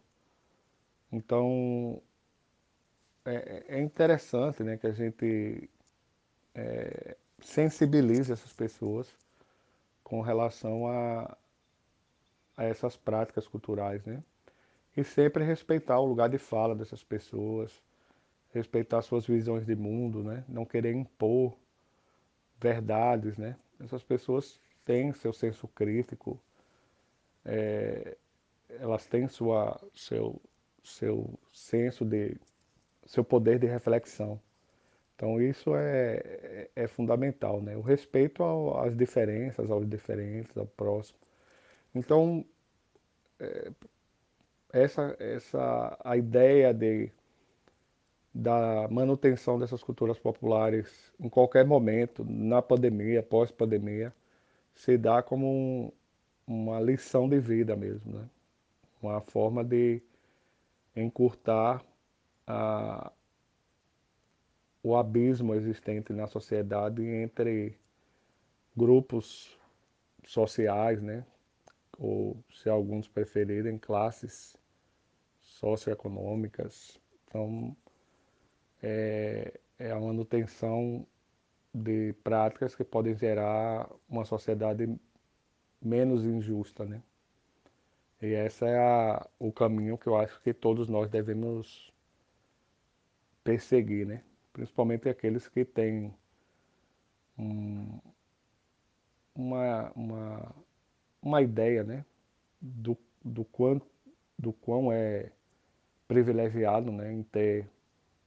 Então, 1.11 2.01
é, 3.25 3.65
é 3.69 3.81
interessante 3.81 4.63
né, 4.63 4.77
que 4.77 4.87
a 4.87 4.93
gente 4.93 5.69
é, 6.55 7.17
sensibilize 7.41 8.33
essas 8.33 8.53
pessoas 8.53 9.09
com 10.03 10.21
relação 10.21 10.87
a, 10.87 11.37
a 12.57 12.65
essas 12.65 12.97
práticas 12.97 13.47
culturais, 13.47 14.05
né? 14.05 14.23
E 14.97 15.05
sempre 15.05 15.45
respeitar 15.45 16.01
o 16.01 16.07
lugar 16.07 16.29
de 16.29 16.39
fala 16.39 16.75
dessas 16.75 17.05
pessoas, 17.05 17.73
respeitar 18.53 19.03
suas 19.03 19.27
visões 19.27 19.65
de 19.67 19.77
mundo, 19.77 20.23
né? 20.23 20.45
Não 20.49 20.65
querer 20.65 20.93
impor 20.93 21.57
verdades, 22.61 23.37
né? 23.37 23.57
Essas 23.81 24.03
pessoas 24.03 24.61
têm 24.85 25.13
seu 25.13 25.33
senso 25.33 25.69
crítico, 25.69 26.41
é, 27.45 28.17
elas 28.69 29.07
têm 29.07 29.29
sua, 29.29 29.81
seu, 29.95 30.41
seu 30.83 31.39
senso 31.53 32.05
de, 32.05 32.37
seu 33.07 33.25
poder 33.25 33.59
de 33.59 33.67
reflexão. 33.67 34.41
Então 35.19 35.43
isso 35.43 35.75
é, 35.75 36.23
é, 36.25 36.71
é 36.77 36.87
fundamental, 36.87 37.61
né? 37.61 37.77
O 37.77 37.81
respeito 37.81 38.41
ao, 38.41 38.79
às 38.81 38.97
diferenças, 38.97 39.69
aos 39.69 39.89
diferentes, 39.89 40.57
ao 40.57 40.65
próximo. 40.65 41.19
Então 41.93 42.45
é, 43.41 43.73
essa, 44.73 45.17
essa 45.19 45.99
a 46.05 46.17
ideia 46.17 46.73
de 46.73 47.11
da 48.33 48.87
manutenção 48.89 49.59
dessas 49.59 49.83
culturas 49.83 50.19
populares 50.19 51.13
em 51.19 51.29
qualquer 51.29 51.67
momento, 51.67 52.25
na 52.25 52.63
pandemia, 52.63 53.21
pós-pandemia, 53.23 54.15
se 54.75 54.97
dá 54.97 55.23
como 55.23 55.47
um, 55.49 55.93
uma 56.47 56.81
lição 56.81 57.29
de 57.29 57.41
vida 57.41 57.75
mesmo, 57.75 58.13
né? 58.13 58.29
Uma 59.03 59.21
forma 59.21 59.65
de 59.65 60.01
encurtar 60.95 61.83
a, 62.47 63.13
o 64.83 64.97
abismo 64.97 65.55
existente 65.55 66.13
na 66.13 66.27
sociedade 66.27 67.03
entre 67.05 67.79
grupos 68.77 69.59
sociais, 70.25 71.03
né? 71.03 71.25
ou 71.99 72.37
se 72.53 72.69
alguns 72.69 73.09
preferirem, 73.09 73.77
classes 73.77 74.57
socioeconômicas. 75.43 76.99
Então, 77.25 77.77
é, 78.81 79.59
é 79.79 79.91
a 79.91 79.99
manutenção 79.99 81.05
de 81.75 82.13
práticas 82.25 82.75
que 82.75 82.85
podem 82.85 83.17
gerar 83.17 83.91
uma 84.09 84.25
sociedade 84.25 84.89
menos 85.83 86.25
injusta, 86.25 86.85
né? 86.85 87.03
E 88.23 88.27
esse 88.27 88.65
é 88.65 88.79
a, 88.79 89.29
o 89.39 89.53
caminho 89.53 89.99
que 89.99 90.07
eu 90.07 90.17
acho 90.17 90.41
que 90.41 90.53
todos 90.53 90.89
nós 90.89 91.11
devemos 91.11 91.93
perseguir, 93.45 94.07
né? 94.07 94.23
Principalmente 94.59 95.09
aqueles 95.09 95.47
que 95.47 95.65
têm 95.65 96.13
um, 97.39 97.97
uma, 99.33 99.93
uma, 99.95 100.55
uma 101.23 101.41
ideia, 101.41 101.85
né? 101.85 102.05
Do, 102.61 102.99
do, 103.25 103.45
quanto, 103.45 103.87
do 104.37 104.53
quão 104.53 104.91
é 104.91 105.31
privilegiado, 106.09 106.91
né? 106.91 107.13
Em 107.13 107.23
ter 107.23 107.71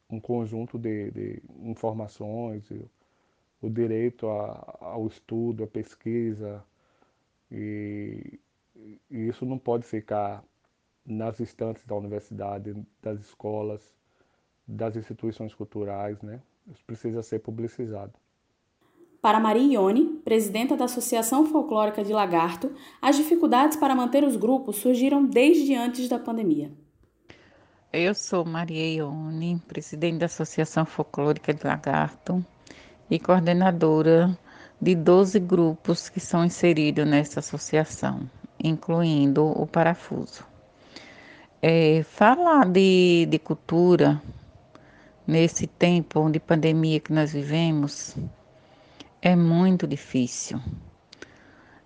um 0.09 0.21
conjunto 0.21 0.79
de, 0.79 1.11
de 1.11 1.43
informações, 1.63 2.71
o 3.61 3.69
direito 3.69 4.29
a, 4.29 4.77
ao 4.79 5.07
estudo, 5.07 5.65
à 5.65 5.67
pesquisa, 5.67 6.63
e, 7.51 8.39
e 9.09 9.27
isso 9.27 9.45
não 9.45 9.59
pode 9.59 9.85
ficar 9.85 10.41
nas 11.05 11.41
estantes 11.41 11.85
da 11.85 11.93
universidade, 11.93 12.73
das 13.01 13.19
escolas, 13.19 13.93
das 14.71 14.95
instituições 14.95 15.53
culturais, 15.53 16.21
né? 16.21 16.39
Isso 16.71 16.83
precisa 16.85 17.21
ser 17.21 17.39
publicizado. 17.39 18.13
Para 19.21 19.39
Maria 19.39 19.73
Ione, 19.73 20.19
presidenta 20.23 20.75
da 20.75 20.85
Associação 20.85 21.45
Folclórica 21.45 22.03
de 22.03 22.11
Lagarto, 22.11 22.71
as 23.01 23.17
dificuldades 23.17 23.77
para 23.77 23.93
manter 23.93 24.23
os 24.23 24.35
grupos 24.35 24.77
surgiram 24.77 25.23
desde 25.23 25.75
antes 25.75 26.09
da 26.09 26.17
pandemia. 26.17 26.71
Eu 27.93 28.15
sou 28.15 28.45
Maria 28.45 28.95
Ione, 28.95 29.61
presidente 29.67 30.19
da 30.19 30.25
Associação 30.25 30.85
Folclórica 30.85 31.53
de 31.53 31.67
Lagarto 31.67 32.43
e 33.09 33.19
coordenadora 33.19 34.35
de 34.81 34.95
12 34.95 35.39
grupos 35.39 36.09
que 36.09 36.19
são 36.19 36.45
inseridos 36.45 37.05
nessa 37.05 37.41
associação, 37.41 38.27
incluindo 38.63 39.45
o 39.45 39.67
Parafuso. 39.67 40.43
É, 41.61 42.01
falar 42.03 42.67
de, 42.67 43.27
de 43.29 43.37
cultura 43.37 44.19
nesse 45.25 45.67
tempo 45.67 46.29
de 46.29 46.39
pandemia 46.39 46.99
que 46.99 47.13
nós 47.13 47.33
vivemos 47.33 48.15
é 49.21 49.35
muito 49.35 49.85
difícil. 49.87 50.59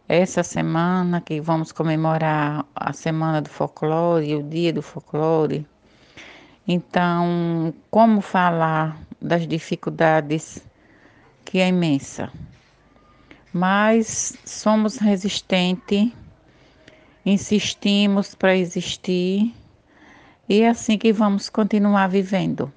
Essa 0.08 0.44
semana 0.44 1.20
que 1.20 1.42
vamos 1.42 1.72
comemorar 1.72 2.66
a 2.76 2.94
Semana 2.94 3.42
do 3.42 3.50
Folclore, 3.50 4.36
o 4.36 4.44
Dia 4.44 4.72
do 4.72 4.82
Folclore, 4.82 5.66
então, 6.68 7.74
como 7.92 8.22
falar 8.22 9.00
das 9.22 9.48
dificuldades 9.48 10.66
que 11.44 11.60
é 11.60 11.68
imensa? 11.68 12.32
Mas 13.54 14.36
somos 14.44 14.98
resistentes, 14.98 16.12
insistimos 17.26 18.34
para 18.34 18.56
existir 18.56 19.54
e 20.50 20.62
é 20.62 20.70
assim 20.70 20.98
que 20.98 21.14
vamos 21.14 21.50
continuar 21.50 22.08
vivendo. 22.08 22.72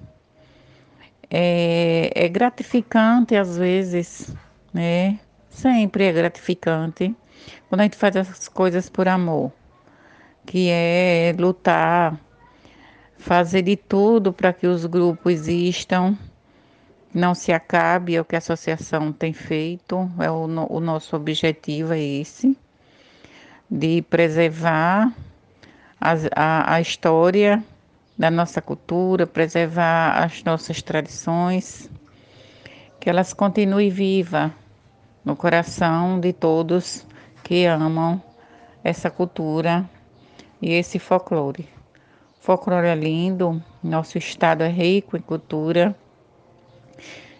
É, 1.29 2.11
é 2.15 2.27
gratificante 2.27 3.35
às 3.35 3.57
vezes, 3.57 4.33
né? 4.73 5.19
Sempre 5.49 6.05
é 6.05 6.11
gratificante 6.11 7.15
quando 7.67 7.81
a 7.81 7.83
gente 7.83 7.97
faz 7.97 8.15
as 8.15 8.47
coisas 8.47 8.89
por 8.89 9.07
amor, 9.07 9.51
que 10.45 10.69
é 10.69 11.33
lutar, 11.37 12.19
fazer 13.17 13.61
de 13.61 13.75
tudo 13.75 14.33
para 14.33 14.51
que 14.53 14.65
os 14.65 14.85
grupos 14.85 15.33
existam, 15.33 16.17
não 17.13 17.33
se 17.33 17.51
acabe, 17.51 18.15
é 18.15 18.21
o 18.21 18.25
que 18.25 18.35
a 18.35 18.39
associação 18.39 19.11
tem 19.11 19.33
feito, 19.33 20.09
é 20.19 20.29
o, 20.29 20.45
o 20.45 20.79
nosso 20.79 21.15
objetivo 21.15 21.93
é 21.93 21.99
esse, 21.99 22.57
de 23.69 24.01
preservar 24.03 25.13
a, 25.99 26.13
a, 26.35 26.73
a 26.75 26.81
história 26.81 27.63
da 28.19 28.29
nossa 28.29 28.61
cultura, 28.61 29.25
preservar 29.25 30.21
as 30.21 30.43
nossas 30.43 30.81
tradições, 30.81 31.89
que 32.99 33.09
elas 33.09 33.31
continuem 33.31 33.89
vivas 33.89 34.51
no 35.23 35.37
coração 35.37 36.19
de 36.19 36.33
todos 36.33 37.07
que 37.45 37.65
amam 37.65 38.21
essa 38.83 39.09
cultura 39.09 39.89
e 40.61 40.73
esse 40.73 40.99
folclore. 40.99 41.65
O 42.41 42.43
folclore 42.43 42.87
é 42.87 42.95
lindo, 42.95 43.63
nosso 43.81 44.17
estado 44.17 44.63
é 44.63 44.69
rico 44.69 45.15
em 45.15 45.21
cultura 45.21 45.95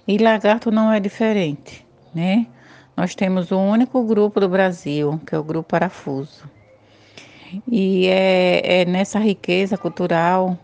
e 0.08 0.18
Lagarto 0.18 0.72
não 0.72 0.94
é 0.94 1.00
diferente, 1.02 1.86
né? 2.16 2.48
Nós 2.96 3.16
temos 3.16 3.52
o 3.52 3.58
único 3.58 4.02
grupo 4.06 4.40
do 4.40 4.48
Brasil, 4.48 5.20
que 5.28 5.36
é 5.36 5.38
o 5.38 5.44
Grupo 5.44 5.70
Parafuso. 5.70 6.50
E 7.70 8.08
é, 8.08 8.82
é 8.82 8.86
nessa 8.86 9.20
riqueza 9.20 9.78
cultural 9.78 10.58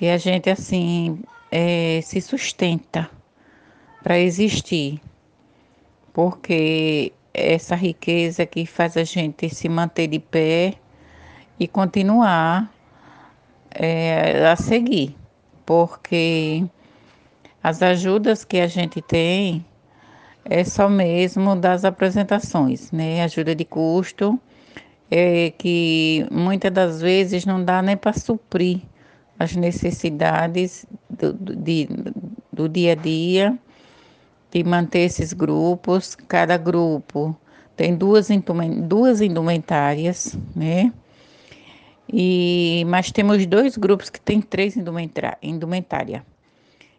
que 0.00 0.08
a 0.08 0.16
gente, 0.16 0.48
assim, 0.48 1.20
é, 1.52 2.00
se 2.02 2.22
sustenta 2.22 3.10
para 4.02 4.18
existir 4.18 4.98
porque 6.10 7.12
essa 7.34 7.74
riqueza 7.74 8.46
que 8.46 8.64
faz 8.64 8.96
a 8.96 9.04
gente 9.04 9.54
se 9.54 9.68
manter 9.68 10.06
de 10.06 10.18
pé 10.18 10.72
e 11.58 11.68
continuar 11.68 12.72
é, 13.70 14.46
a 14.46 14.56
seguir, 14.56 15.14
porque 15.66 16.64
as 17.62 17.82
ajudas 17.82 18.42
que 18.42 18.58
a 18.58 18.66
gente 18.66 19.02
tem 19.02 19.62
é 20.46 20.64
só 20.64 20.88
mesmo 20.88 21.54
das 21.54 21.84
apresentações, 21.84 22.90
né? 22.90 23.22
Ajuda 23.22 23.54
de 23.54 23.66
custo, 23.66 24.40
é, 25.10 25.50
que 25.58 26.26
muitas 26.30 26.72
das 26.72 27.02
vezes 27.02 27.44
não 27.44 27.62
dá 27.62 27.82
nem 27.82 27.98
para 27.98 28.14
suprir 28.14 28.80
as 29.40 29.56
necessidades 29.56 30.84
do, 31.08 31.32
do, 31.32 31.56
de, 31.56 31.88
do 32.52 32.68
dia 32.68 32.92
a 32.92 32.94
dia 32.94 33.58
de 34.50 34.62
manter 34.62 34.98
esses 34.98 35.32
grupos. 35.32 36.14
Cada 36.14 36.58
grupo 36.58 37.34
tem 37.74 37.96
duas, 37.96 38.28
duas 38.82 39.22
indumentárias, 39.22 40.36
né? 40.54 40.92
E, 42.12 42.84
mas 42.88 43.10
temos 43.10 43.46
dois 43.46 43.78
grupos 43.78 44.10
que 44.10 44.20
tem 44.20 44.42
três 44.42 44.76
indumentárias. 44.76 46.22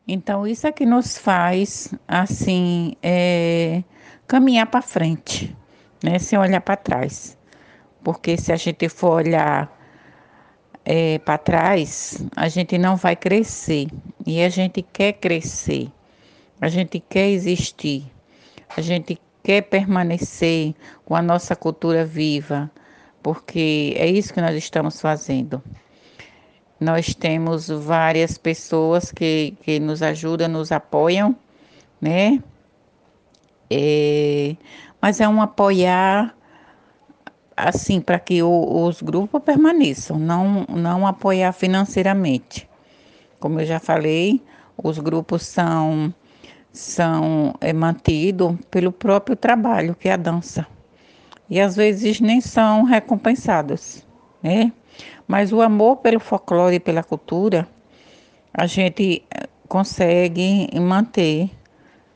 Então, 0.08 0.48
isso 0.48 0.66
é 0.66 0.72
que 0.72 0.86
nos 0.86 1.20
faz, 1.20 1.94
assim, 2.08 2.96
é, 3.04 3.84
caminhar 4.28 4.66
para 4.66 4.82
frente, 4.82 5.56
né? 6.04 6.18
Sem 6.18 6.40
olhar 6.40 6.62
para 6.62 6.76
trás. 6.76 7.38
Porque 8.04 8.36
se 8.36 8.52
a 8.52 8.56
gente 8.56 8.90
for 8.90 9.18
olhar 9.18 9.81
é, 10.86 11.20
para 11.20 11.38
trás, 11.38 12.24
a 12.36 12.48
gente 12.48 12.78
não 12.78 12.96
vai 12.96 13.16
crescer. 13.16 13.88
E 14.26 14.42
a 14.44 14.50
gente 14.50 14.82
quer 14.82 15.14
crescer. 15.14 15.90
A 16.62 16.70
gente 16.70 17.00
quer 17.00 17.28
existir, 17.30 18.04
a 18.78 18.82
gente 18.82 19.20
quer 19.42 19.64
permanecer 19.64 20.76
com 21.04 21.16
a 21.16 21.22
nossa 21.22 21.56
cultura 21.56 22.06
viva, 22.06 22.70
porque 23.24 23.96
é 23.98 24.06
isso 24.08 24.32
que 24.32 24.40
nós 24.40 24.56
estamos 24.56 25.02
fazendo. 25.02 25.62
Nós 26.80 27.16
temos 27.16 27.68
várias 27.68 28.38
pessoas 28.38 29.12
que, 29.12 29.56
que 29.64 29.80
nos 29.80 30.04
ajudam, 30.04 30.48
nos 30.48 30.72
apoiam, 30.72 31.36
né? 32.00 32.40
É, 33.68 34.56
mas 35.02 35.20
é 35.20 35.28
um 35.28 35.42
apoiar 35.42 36.36
assim 37.68 38.02
para 38.02 38.20
que 38.20 38.42
o, 38.44 38.86
os 38.86 39.02
grupos 39.02 39.42
permaneçam, 39.44 40.18
não, 40.18 40.66
não 40.70 41.06
apoiar 41.06 41.52
financeiramente. 41.52 42.68
Como 43.40 43.60
eu 43.60 43.66
já 43.66 43.80
falei, 43.80 44.42
os 44.82 45.00
grupos 45.00 45.44
são 45.44 46.14
são 46.74 47.54
é, 47.60 47.74
mantidos 47.74 48.56
pelo 48.70 48.92
próprio 48.92 49.36
trabalho, 49.36 49.94
que 49.94 50.08
é 50.08 50.14
a 50.14 50.18
dança. 50.18 50.66
E 51.50 51.60
às 51.60 51.76
vezes 51.76 52.22
nem 52.22 52.40
são 52.40 52.84
recompensados, 52.84 54.08
né? 54.42 54.72
Mas 55.28 55.52
o 55.52 55.62
amor 55.62 55.98
pelo 55.98 56.20
folclore 56.20 56.76
e 56.76 56.80
pela 56.80 57.04
cultura, 57.04 57.68
a 58.54 58.66
gente 58.66 59.24
eh, 59.30 59.48
consegue 59.68 60.70
manter, 60.80 61.50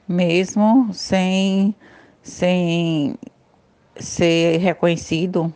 mesmo 0.07 0.89
sem, 0.93 1.75
sem 2.21 3.15
ser 3.97 4.57
reconhecido, 4.57 5.53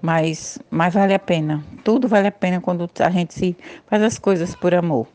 mas, 0.00 0.58
mas 0.70 0.94
vale 0.94 1.14
a 1.14 1.18
pena. 1.18 1.64
Tudo 1.84 2.08
vale 2.08 2.28
a 2.28 2.32
pena 2.32 2.60
quando 2.60 2.88
a 2.98 3.10
gente 3.10 3.34
se 3.34 3.56
faz 3.86 4.02
as 4.02 4.18
coisas 4.18 4.54
por 4.54 4.74
amor. 4.74 5.06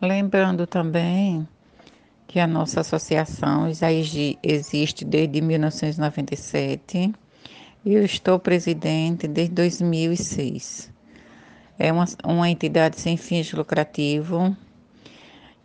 Lembrando 0.00 0.66
também 0.66 1.46
que 2.26 2.38
a 2.38 2.46
nossa 2.46 2.80
associação 2.80 3.72
já 3.72 3.88
existe 3.90 5.04
desde 5.04 5.40
1997 5.40 7.12
e 7.84 7.94
eu 7.94 8.04
estou 8.04 8.38
presidente 8.38 9.26
desde 9.26 9.54
2006. 9.54 10.92
é 11.78 11.92
uma, 11.92 12.04
uma 12.24 12.50
entidade 12.50 13.00
sem 13.00 13.16
fins 13.16 13.52
lucrativos 13.52 14.52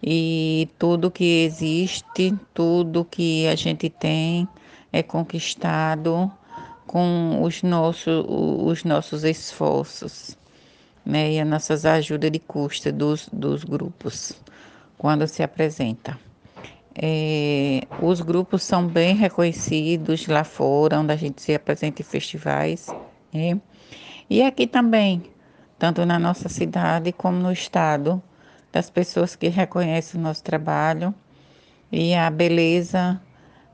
e 0.02 0.70
tudo 0.80 1.12
que 1.12 1.44
existe, 1.46 2.34
tudo 2.54 3.06
que 3.06 3.48
a 3.48 3.56
gente 3.56 3.90
tem 3.90 4.48
é 4.94 5.02
conquistado 5.02 6.32
com 6.86 7.42
os 7.42 7.64
nossos, 7.64 8.24
os 8.28 8.84
nossos 8.84 9.24
esforços 9.24 10.38
né, 11.04 11.32
e 11.32 11.40
as 11.40 11.48
nossas 11.48 11.86
ajudas 11.86 12.32
de 12.32 12.40
custo 12.40 12.92
dos, 12.92 13.28
dos 13.34 13.64
grupos 13.64 14.40
quando 14.98 15.28
se 15.28 15.42
apresenta. 15.42 16.18
É, 16.96 17.82
os 18.00 18.22
grupos 18.22 18.62
são 18.62 18.88
bem 18.88 19.16
reconhecidos 19.16 20.28
lá 20.28 20.44
fora, 20.44 21.00
onde 21.00 21.12
a 21.12 21.16
gente 21.16 21.42
se 21.42 21.54
apresenta 21.56 22.04
em 22.04 22.06
festivais. 22.06 22.88
Né? 23.34 23.60
E 24.30 24.44
aqui 24.44 24.68
também, 24.68 25.24
tanto 25.80 26.06
na 26.06 26.20
nossa 26.20 26.48
cidade 26.48 27.12
como 27.12 27.40
no 27.40 27.52
estado, 27.52 28.22
das 28.72 28.90
pessoas 28.90 29.36
que 29.36 29.50
reconhecem 29.50 30.20
o 30.20 30.24
nosso 30.24 30.44
trabalho 30.44 31.14
e 31.92 32.14
a 32.14 32.30
beleza, 32.30 33.20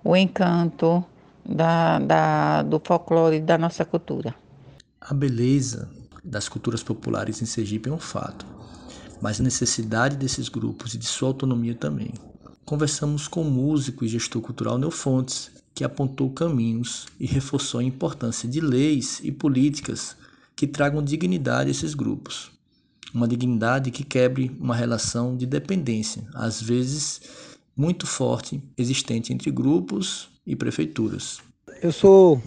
o 0.04 0.16
encanto 0.16 1.04
da, 1.46 2.00
da, 2.00 2.64
do 2.64 2.82
folclore 2.84 3.40
da 3.40 3.58
nossa 3.58 3.84
cultura. 3.84 4.34
A 5.02 5.14
beleza 5.14 5.90
das 6.24 6.48
culturas 6.48 6.84
populares 6.84 7.42
em 7.42 7.46
Sergipe 7.46 7.90
é 7.90 7.92
um 7.92 8.00
fato, 8.00 8.46
mas 9.22 9.40
a 9.40 9.44
necessidade 9.44 10.16
desses 10.16 10.50
grupos 10.50 10.94
e 10.94 10.98
de 10.98 11.06
sua 11.06 11.30
autonomia 11.30 11.76
também. 11.76 12.14
Conversamos 12.66 13.28
com 13.28 13.42
o 13.42 13.52
músico 13.52 14.06
e 14.06 14.08
gestor 14.08 14.42
cultural 14.42 14.78
Neofontes, 14.78 15.52
que 15.74 15.84
apontou 15.84 16.30
caminhos 16.30 17.08
e 17.20 17.26
reforçou 17.26 17.80
a 17.80 17.84
importância 17.84 18.48
de 18.48 18.60
leis 18.60 19.22
e 19.24 19.32
políticas 19.32 20.16
que 20.56 20.68
tragam 20.68 21.02
dignidade 21.02 21.70
a 21.70 21.72
esses 21.72 21.94
grupos. 21.94 22.52
Uma 23.14 23.28
dignidade 23.28 23.90
que 23.90 24.04
quebre 24.04 24.56
uma 24.60 24.76
relação 24.76 25.36
de 25.36 25.46
dependência, 25.48 26.28
às 26.34 26.62
vezes 26.62 27.22
muito 27.80 28.06
forte, 28.06 28.62
existente 28.78 29.32
entre 29.32 29.50
grupos 29.50 30.28
e 30.46 30.54
prefeituras. 30.54 31.40
Eu 31.82 31.94
sou 31.94 32.42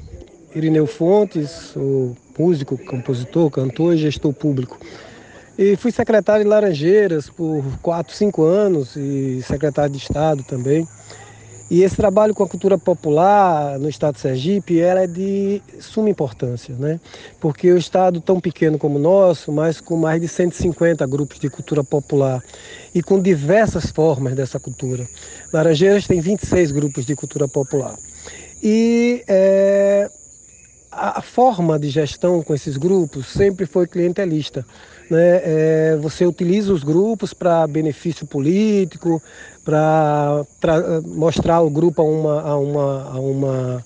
Irineu 0.54 0.86
Fontes, 0.86 1.50
sou 1.72 2.14
músico, 2.38 2.76
compositor, 2.76 3.50
cantor 3.50 3.94
e 3.94 3.96
gestor 3.96 4.34
público. 4.34 4.78
E 5.56 5.74
fui 5.76 5.90
secretário 5.90 6.44
de 6.44 6.50
Laranjeiras 6.50 7.30
por 7.30 7.64
4, 7.80 8.14
5 8.14 8.42
anos 8.42 8.94
e 8.94 9.42
secretário 9.42 9.92
de 9.92 10.02
Estado 10.02 10.42
também. 10.42 10.86
E 11.72 11.82
esse 11.82 11.96
trabalho 11.96 12.34
com 12.34 12.44
a 12.44 12.46
cultura 12.46 12.76
popular 12.76 13.78
no 13.78 13.88
estado 13.88 14.16
de 14.16 14.20
Sergipe 14.20 14.78
ela 14.78 15.04
é 15.04 15.06
de 15.06 15.62
suma 15.80 16.10
importância, 16.10 16.74
né? 16.78 17.00
porque 17.40 17.72
o 17.72 17.78
estado 17.78 18.20
tão 18.20 18.38
pequeno 18.38 18.76
como 18.76 18.98
o 18.98 19.00
nosso, 19.00 19.50
mas 19.50 19.80
com 19.80 19.96
mais 19.96 20.20
de 20.20 20.28
150 20.28 21.06
grupos 21.06 21.38
de 21.38 21.48
cultura 21.48 21.82
popular 21.82 22.44
e 22.94 23.02
com 23.02 23.18
diversas 23.18 23.90
formas 23.90 24.34
dessa 24.34 24.60
cultura. 24.60 25.08
Laranjeiras 25.50 26.06
tem 26.06 26.20
26 26.20 26.72
grupos 26.72 27.06
de 27.06 27.16
cultura 27.16 27.48
popular. 27.48 27.96
E 28.62 29.24
é, 29.26 30.10
a 30.90 31.22
forma 31.22 31.78
de 31.78 31.88
gestão 31.88 32.42
com 32.42 32.52
esses 32.52 32.76
grupos 32.76 33.28
sempre 33.28 33.64
foi 33.64 33.86
clientelista. 33.86 34.62
Né? 35.12 35.42
É, 35.44 35.98
você 36.00 36.24
utiliza 36.24 36.72
os 36.72 36.82
grupos 36.82 37.34
para 37.34 37.66
benefício 37.66 38.26
político, 38.26 39.22
para 39.62 40.42
mostrar 41.04 41.60
o 41.60 41.68
grupo 41.68 42.00
a 42.00 42.04
uma, 42.06 42.40
a 42.40 42.56
uma, 42.56 43.10
a 43.10 43.20
uma 43.20 43.84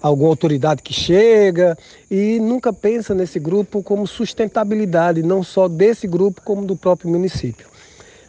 alguma 0.00 0.28
autoridade 0.28 0.80
que 0.82 0.94
chega 0.94 1.76
e 2.08 2.38
nunca 2.38 2.72
pensa 2.72 3.12
nesse 3.12 3.40
grupo 3.40 3.82
como 3.82 4.06
sustentabilidade, 4.06 5.24
não 5.24 5.42
só 5.42 5.66
desse 5.66 6.06
grupo, 6.06 6.40
como 6.44 6.64
do 6.64 6.76
próprio 6.76 7.10
município. 7.10 7.66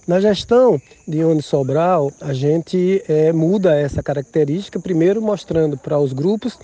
Na 0.08 0.20
gestão 0.20 0.82
de 1.08 1.24
Oni 1.24 1.44
Sobral, 1.44 2.12
a 2.20 2.34
gente 2.34 3.04
é, 3.08 3.32
muda 3.32 3.80
essa 3.80 4.02
característica, 4.02 4.80
primeiro 4.80 5.22
mostrando 5.22 5.78
para 5.78 6.00
os 6.00 6.12
grupos 6.12 6.58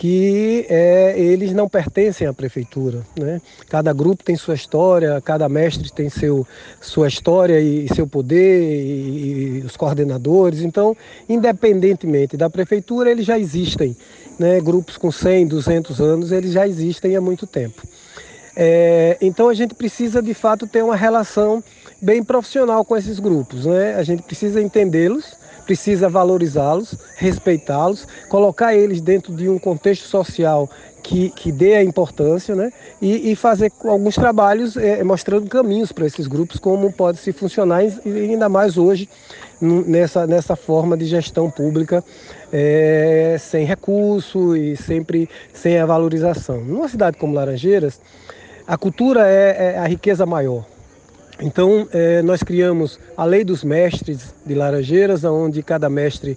que 0.00 0.64
é, 0.70 1.12
eles 1.14 1.52
não 1.52 1.68
pertencem 1.68 2.26
à 2.26 2.32
prefeitura. 2.32 3.02
Né? 3.14 3.38
Cada 3.68 3.92
grupo 3.92 4.24
tem 4.24 4.34
sua 4.34 4.54
história, 4.54 5.20
cada 5.20 5.46
mestre 5.46 5.92
tem 5.92 6.08
seu, 6.08 6.46
sua 6.80 7.06
história 7.06 7.60
e, 7.60 7.86
seu 7.94 8.06
poder, 8.06 8.62
e, 8.62 9.58
e, 9.58 9.62
os 9.62 9.76
coordenadores. 9.76 10.62
Então, 10.62 10.96
independentemente 11.28 12.34
da 12.34 12.48
prefeitura, 12.48 13.10
eles 13.10 13.26
já 13.26 13.38
existem. 13.38 13.94
Né? 14.38 14.58
Grupos 14.58 14.96
com 14.96 15.12
100, 15.12 15.48
200 15.48 16.00
anos, 16.00 16.32
eles 16.32 16.52
já 16.52 16.66
existem 16.66 17.14
há 17.14 17.20
muito 17.20 17.46
tempo. 17.46 17.82
É, 18.56 19.18
então, 19.20 19.50
a 19.50 19.54
gente 19.54 19.74
precisa, 19.74 20.22
de 20.22 20.32
fato, 20.32 20.66
ter 20.66 20.82
uma 20.82 20.96
relação 20.96 21.62
bem 22.00 22.24
profissional 22.24 22.86
com 22.86 22.96
esses 22.96 23.18
grupos. 23.18 23.66
Né? 23.66 23.96
A 23.96 24.02
gente 24.02 24.22
precisa 24.22 24.62
entendê-los 24.62 25.38
precisa 25.64 26.08
valorizá-los, 26.08 26.94
respeitá-los, 27.16 28.06
colocar 28.28 28.74
eles 28.74 29.00
dentro 29.00 29.32
de 29.34 29.48
um 29.48 29.58
contexto 29.58 30.06
social 30.06 30.68
que, 31.02 31.30
que 31.30 31.50
dê 31.50 31.76
a 31.76 31.82
importância, 31.82 32.54
né? 32.54 32.72
E, 33.00 33.30
e 33.30 33.36
fazer 33.36 33.72
alguns 33.84 34.14
trabalhos 34.14 34.76
é, 34.76 35.02
mostrando 35.02 35.48
caminhos 35.48 35.92
para 35.92 36.06
esses 36.06 36.26
grupos, 36.26 36.58
como 36.58 36.92
pode 36.92 37.18
se 37.18 37.32
funcionar, 37.32 37.82
e 37.84 37.90
ainda 38.04 38.48
mais 38.48 38.76
hoje, 38.76 39.08
nessa, 39.60 40.26
nessa 40.26 40.56
forma 40.56 40.96
de 40.96 41.06
gestão 41.06 41.50
pública, 41.50 42.04
é, 42.52 43.36
sem 43.38 43.64
recurso 43.64 44.56
e 44.56 44.76
sempre 44.76 45.28
sem 45.52 45.78
a 45.78 45.86
valorização. 45.86 46.60
Numa 46.60 46.88
cidade 46.88 47.16
como 47.16 47.34
Laranjeiras, 47.34 48.00
a 48.66 48.76
cultura 48.76 49.28
é, 49.28 49.74
é 49.74 49.78
a 49.78 49.86
riqueza 49.86 50.24
maior. 50.24 50.64
Então, 51.42 51.88
é, 51.92 52.20
nós 52.22 52.42
criamos 52.42 52.98
a 53.16 53.24
Lei 53.24 53.44
dos 53.44 53.64
Mestres 53.64 54.34
de 54.44 54.54
Laranjeiras, 54.54 55.24
onde 55.24 55.62
cada 55.62 55.88
mestre, 55.88 56.36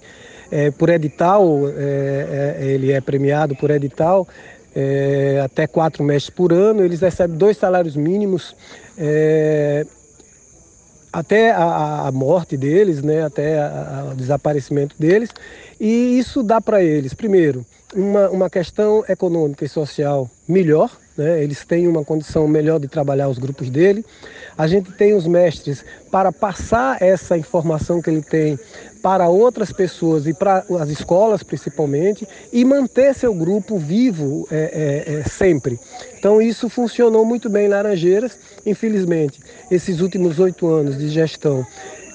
é, 0.50 0.70
por 0.70 0.88
edital, 0.88 1.68
é, 1.76 2.56
ele 2.60 2.90
é 2.90 3.00
premiado 3.00 3.54
por 3.56 3.70
edital, 3.70 4.26
até 5.44 5.68
quatro 5.68 6.02
mestres 6.02 6.34
por 6.34 6.52
ano, 6.52 6.82
eles 6.82 7.00
recebem 7.00 7.36
dois 7.36 7.56
salários 7.56 7.94
mínimos 7.94 8.56
até 11.12 11.52
a, 11.52 12.08
a, 12.08 12.10
morte 12.10 12.56
deles, 12.56 13.00
né, 13.00 13.22
até 13.22 13.60
o 14.10 14.16
desaparecimento 14.16 14.96
deles, 14.98 15.30
e 15.78 16.18
isso 16.18 16.42
dá 16.42 16.60
para 16.60 16.82
eles, 16.82 17.14
primeiro, 17.14 17.64
uma, 17.94 18.28
uma 18.30 18.50
questão 18.50 19.04
econômica 19.08 19.64
e 19.64 19.68
social 19.68 20.28
melhor, 20.48 20.90
né? 21.16 21.42
eles 21.42 21.64
têm 21.64 21.86
uma 21.86 22.04
condição 22.04 22.46
melhor 22.48 22.78
de 22.78 22.88
trabalhar 22.88 23.28
os 23.28 23.38
grupos 23.38 23.70
dele. 23.70 24.04
A 24.56 24.66
gente 24.66 24.92
tem 24.92 25.14
os 25.14 25.26
mestres 25.26 25.84
para 26.10 26.32
passar 26.32 27.02
essa 27.02 27.36
informação 27.36 28.00
que 28.00 28.10
ele 28.10 28.22
tem 28.22 28.58
para 29.02 29.28
outras 29.28 29.70
pessoas 29.70 30.26
e 30.26 30.32
para 30.32 30.64
as 30.80 30.88
escolas 30.88 31.42
principalmente 31.42 32.26
e 32.52 32.64
manter 32.64 33.14
seu 33.14 33.34
grupo 33.34 33.78
vivo 33.78 34.48
é, 34.50 35.04
é, 35.06 35.14
é, 35.14 35.24
sempre. 35.24 35.78
Então 36.18 36.40
isso 36.40 36.68
funcionou 36.68 37.24
muito 37.24 37.50
bem 37.50 37.66
em 37.66 37.68
Laranjeiras. 37.68 38.38
Infelizmente, 38.64 39.40
esses 39.70 40.00
últimos 40.00 40.38
oito 40.38 40.66
anos 40.66 40.96
de 40.96 41.08
gestão 41.08 41.66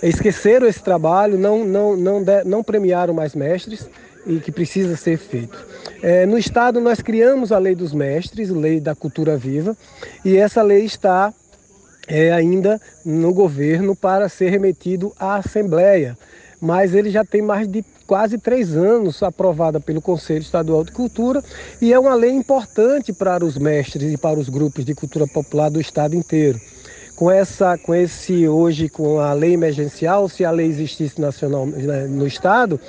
esqueceram 0.02 0.66
esse 0.66 0.82
trabalho, 0.82 1.38
não, 1.38 1.66
não, 1.66 1.96
não, 1.96 2.26
não 2.46 2.64
premiaram 2.64 3.14
mais 3.14 3.36
mestres 3.36 3.88
e 4.26 4.40
que 4.40 4.52
precisa 4.52 4.96
ser 4.96 5.18
feito. 5.18 5.66
É, 6.02 6.26
no 6.26 6.38
Estado, 6.38 6.80
nós 6.80 7.02
criamos 7.02 7.52
a 7.52 7.58
Lei 7.58 7.76
dos 7.76 7.94
Mestres, 7.94 8.50
Lei 8.50 8.80
da 8.80 8.96
Cultura 8.96 9.36
Viva, 9.36 9.76
e 10.24 10.38
essa 10.38 10.62
lei 10.62 10.86
está 10.86 11.34
é, 12.08 12.32
ainda 12.32 12.80
no 13.06 13.34
governo 13.34 13.96
para 13.96 14.30
ser 14.30 14.50
remetido 14.50 15.14
à 15.20 15.36
Assembleia. 15.36 16.18
Mas 16.62 16.94
ele 16.94 17.10
já 17.10 17.24
tem 17.26 17.42
mais 17.42 17.68
de 17.68 17.84
quase 18.08 18.38
três 18.38 18.76
anos 18.76 19.22
aprovada 19.22 19.80
pelo 19.80 20.02
Conselho 20.02 20.42
Estadual 20.42 20.84
de 20.84 20.92
Cultura 20.92 21.44
e 21.82 21.94
é 21.94 22.00
uma 22.00 22.16
lei 22.16 22.32
importante 22.32 23.14
para 23.14 23.46
os 23.46 23.58
mestres 23.58 24.12
e 24.12 24.18
para 24.18 24.40
os 24.40 24.50
grupos 24.50 24.84
de 24.84 24.96
cultura 24.96 25.28
popular 25.28 25.70
do 25.70 25.80
Estado 25.80 26.16
inteiro 26.16 26.60
com 27.20 27.30
essa, 27.30 27.78
com 27.78 27.94
esse 27.94 28.48
hoje 28.48 28.88
com 28.88 29.20
a 29.20 29.34
lei 29.34 29.52
emergencial, 29.52 30.30
se 30.30 30.46
a 30.46 30.52
lei 30.52 30.68
existisse 30.68 31.20
nacional 31.20 31.66
né, 31.66 32.08
no 32.08 32.26
estado, 32.26 32.80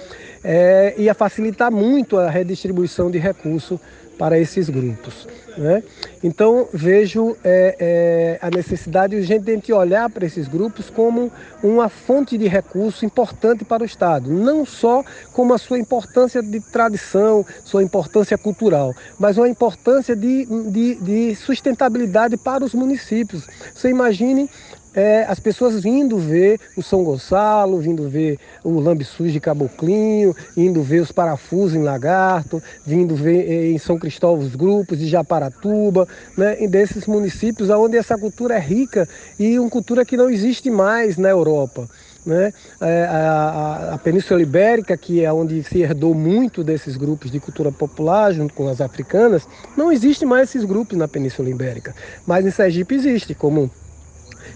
é, 0.42 0.94
ia 0.98 1.14
facilitar 1.14 1.70
muito 1.70 2.18
a 2.18 2.30
redistribuição 2.30 3.10
de 3.10 3.18
recursos 3.18 3.78
para 4.18 4.38
esses 4.38 4.68
grupos. 4.68 5.26
Né? 5.56 5.82
Então, 6.22 6.68
vejo 6.72 7.36
é, 7.42 7.76
é, 7.80 8.38
a 8.42 8.50
necessidade 8.50 9.16
urgente 9.16 9.56
de 9.56 9.72
olhar 9.72 10.10
para 10.10 10.26
esses 10.26 10.46
grupos 10.46 10.90
como 10.90 11.32
uma 11.62 11.88
fonte 11.88 12.36
de 12.36 12.46
recurso 12.46 13.06
importante 13.06 13.64
para 13.64 13.82
o 13.82 13.86
Estado, 13.86 14.30
não 14.30 14.66
só 14.66 15.02
como 15.32 15.54
a 15.54 15.58
sua 15.58 15.78
importância 15.78 16.42
de 16.42 16.60
tradição, 16.60 17.44
sua 17.64 17.82
importância 17.82 18.36
cultural, 18.36 18.94
mas 19.18 19.38
uma 19.38 19.48
importância 19.48 20.14
de, 20.14 20.46
de, 20.70 20.94
de 20.96 21.34
sustentabilidade 21.34 22.36
para 22.36 22.62
os 22.62 22.74
municípios. 22.74 23.46
Você 23.74 23.88
imagine 23.88 24.50
é, 24.94 25.24
as 25.28 25.38
pessoas 25.38 25.80
vindo 25.80 26.18
ver 26.18 26.58
o 26.76 26.82
São 26.82 27.04
Gonçalo, 27.04 27.78
vindo 27.78 28.08
ver 28.08 28.38
o 28.64 28.80
Lambiçuz 28.80 29.32
de 29.32 29.40
Caboclinho, 29.40 30.34
indo 30.56 30.82
ver 30.82 31.00
os 31.00 31.12
parafusos 31.12 31.74
em 31.74 31.82
Lagarto, 31.82 32.62
vindo 32.84 33.14
ver 33.14 33.50
é, 33.50 33.70
em 33.70 33.78
São 33.78 33.98
Cristóvão 33.98 34.44
os 34.44 34.54
grupos 34.54 34.98
de 34.98 35.06
Japaratuba, 35.06 36.08
né, 36.36 36.66
desses 36.66 37.06
municípios 37.06 37.70
onde 37.70 37.96
essa 37.96 38.18
cultura 38.18 38.54
é 38.56 38.60
rica 38.60 39.08
e 39.38 39.58
uma 39.58 39.70
cultura 39.70 40.04
que 40.04 40.16
não 40.16 40.28
existe 40.28 40.70
mais 40.70 41.16
na 41.16 41.28
Europa. 41.28 41.88
Né? 42.24 42.52
É, 42.82 43.04
a, 43.04 43.14
a, 43.14 43.94
a, 43.94 43.98
Península 43.98 44.42
Ibérica, 44.42 44.94
que 44.94 45.24
é 45.24 45.32
onde 45.32 45.62
se 45.62 45.80
herdou 45.80 46.14
muito 46.14 46.62
desses 46.62 46.96
grupos 46.96 47.30
de 47.30 47.40
cultura 47.40 47.72
popular, 47.72 48.32
junto 48.34 48.52
com 48.52 48.68
as 48.68 48.80
africanas, 48.80 49.48
não 49.74 49.90
existe 49.90 50.26
mais 50.26 50.50
esses 50.50 50.64
grupos 50.64 50.98
na 50.98 51.08
Península 51.08 51.48
Ibérica. 51.48 51.94
Mas 52.26 52.44
em 52.44 52.50
Sergipe 52.50 52.94
existe, 52.94 53.34
como 53.34 53.70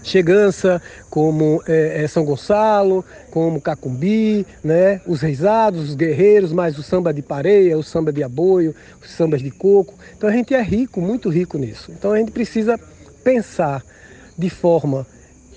Chegança, 0.05 0.79
como 1.09 1.63
é, 1.67 2.03
é, 2.03 2.07
São 2.07 2.23
Gonçalo, 2.23 3.03
como 3.31 3.59
Cacumbi, 3.59 4.45
né? 4.63 5.01
os 5.07 5.19
reisados, 5.19 5.89
os 5.89 5.95
guerreiros, 5.95 6.53
mais 6.53 6.77
o 6.77 6.83
samba 6.83 7.11
de 7.11 7.23
pareia, 7.23 7.75
o 7.75 7.81
samba 7.81 8.13
de 8.13 8.21
aboio, 8.21 8.75
os 9.03 9.09
sambas 9.09 9.41
de 9.41 9.49
coco. 9.49 9.95
Então 10.15 10.29
a 10.29 10.31
gente 10.31 10.53
é 10.53 10.61
rico, 10.61 11.01
muito 11.01 11.27
rico 11.27 11.57
nisso. 11.57 11.91
Então 11.91 12.11
a 12.11 12.19
gente 12.19 12.31
precisa 12.31 12.79
pensar 13.23 13.83
de 14.37 14.49
forma 14.49 15.07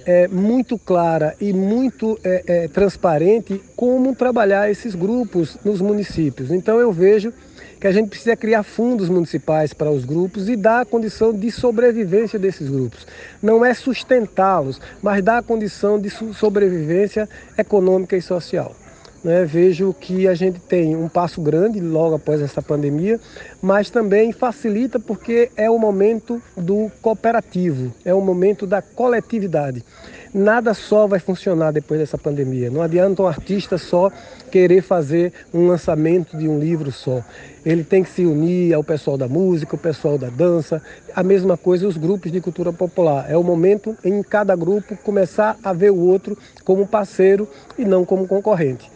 é, 0.06 0.26
muito 0.26 0.78
clara 0.78 1.36
e 1.38 1.52
muito 1.52 2.18
é, 2.24 2.42
é, 2.46 2.68
transparente 2.68 3.60
como 3.76 4.16
trabalhar 4.16 4.70
esses 4.70 4.94
grupos 4.94 5.58
nos 5.62 5.82
municípios. 5.82 6.50
Então 6.50 6.80
eu 6.80 6.90
vejo 6.90 7.34
que 7.80 7.86
a 7.86 7.92
gente 7.92 8.08
precisa 8.08 8.36
criar 8.36 8.62
fundos 8.62 9.08
municipais 9.08 9.72
para 9.72 9.90
os 9.90 10.04
grupos 10.04 10.48
e 10.48 10.56
dar 10.56 10.80
a 10.80 10.84
condição 10.84 11.32
de 11.32 11.50
sobrevivência 11.50 12.38
desses 12.38 12.68
grupos. 12.68 13.06
Não 13.42 13.64
é 13.64 13.72
sustentá-los, 13.74 14.80
mas 15.02 15.22
dar 15.22 15.38
a 15.38 15.42
condição 15.42 15.98
de 15.98 16.10
sobrevivência 16.10 17.28
econômica 17.56 18.16
e 18.16 18.22
social. 18.22 18.74
Né? 19.22 19.44
Vejo 19.44 19.94
que 19.98 20.28
a 20.28 20.34
gente 20.34 20.60
tem 20.60 20.96
um 20.96 21.08
passo 21.08 21.40
grande 21.40 21.80
logo 21.80 22.16
após 22.16 22.40
essa 22.40 22.62
pandemia, 22.62 23.20
mas 23.60 23.90
também 23.90 24.32
facilita 24.32 24.98
porque 24.98 25.50
é 25.56 25.68
o 25.70 25.78
momento 25.78 26.40
do 26.56 26.90
cooperativo, 27.02 27.92
é 28.04 28.14
o 28.14 28.20
momento 28.20 28.66
da 28.66 28.80
coletividade. 28.80 29.84
Nada 30.32 30.74
só 30.74 31.06
vai 31.06 31.18
funcionar 31.18 31.72
depois 31.72 32.00
dessa 32.00 32.18
pandemia. 32.18 32.70
Não 32.70 32.82
adianta 32.82 33.22
um 33.22 33.26
artista 33.26 33.78
só 33.78 34.10
querer 34.50 34.82
fazer 34.82 35.32
um 35.52 35.66
lançamento 35.66 36.36
de 36.36 36.48
um 36.48 36.58
livro 36.58 36.92
só. 36.92 37.22
Ele 37.64 37.82
tem 37.82 38.02
que 38.02 38.10
se 38.10 38.24
unir 38.24 38.74
ao 38.74 38.84
pessoal 38.84 39.16
da 39.16 39.28
música, 39.28 39.74
ao 39.74 39.78
pessoal 39.78 40.18
da 40.18 40.28
dança, 40.28 40.82
a 41.14 41.22
mesma 41.22 41.56
coisa 41.56 41.86
os 41.86 41.96
grupos 41.96 42.30
de 42.30 42.40
cultura 42.40 42.72
popular. 42.72 43.26
É 43.28 43.36
o 43.36 43.42
momento 43.42 43.96
em 44.04 44.22
cada 44.22 44.54
grupo 44.54 44.96
começar 44.96 45.56
a 45.62 45.72
ver 45.72 45.90
o 45.90 45.98
outro 45.98 46.36
como 46.64 46.86
parceiro 46.86 47.48
e 47.78 47.84
não 47.84 48.04
como 48.04 48.26
concorrente. 48.26 48.90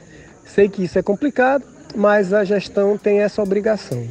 Sei 0.45 0.68
que 0.68 0.85
isso 0.85 0.99
é 0.99 1.03
complicado, 1.03 1.64
mas 1.95 2.33
a 2.33 2.45
gestão 2.45 2.97
tem 2.99 3.21
essa 3.21 3.42
obrigação. 3.42 4.03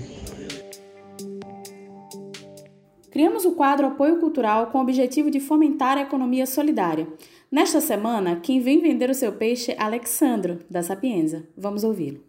Criamos 3.12 3.44
o 3.44 3.52
quadro 3.52 3.88
Apoio 3.88 4.22
Cultural 4.22 4.68
com 4.68 4.78
o 4.78 4.82
objetivo 4.82 5.30
de 5.30 5.42
fomentar 5.42 5.98
a 5.98 6.02
economia 6.02 6.46
solidária. 6.46 7.06
Nesta 7.52 7.82
semana, 7.82 8.38
quem 8.38 8.62
vem 8.62 8.82
vender 8.82 9.10
o 9.10 9.14
seu 9.14 9.34
peixe 9.34 9.74
é 9.74 9.84
Alexandro, 9.84 10.60
da 10.70 10.82
Sapienza. 10.82 11.44
Vamos 11.58 11.84
ouvi-lo. 11.84 12.22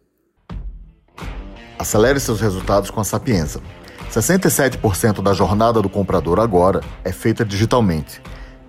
Acelere 1.79 2.19
seus 2.19 2.41
resultados 2.41 2.91
com 2.91 3.01
a 3.01 3.05
Sapienza. 3.05 3.63
67% 4.11 5.23
da 5.23 5.33
jornada 5.33 5.81
do 5.81 5.89
comprador 5.89 6.41
agora 6.41 6.81
é 7.05 7.13
feita 7.13 7.45
digitalmente. 7.45 8.21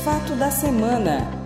Fato 0.03 0.35
da 0.35 0.49
semana. 0.49 1.40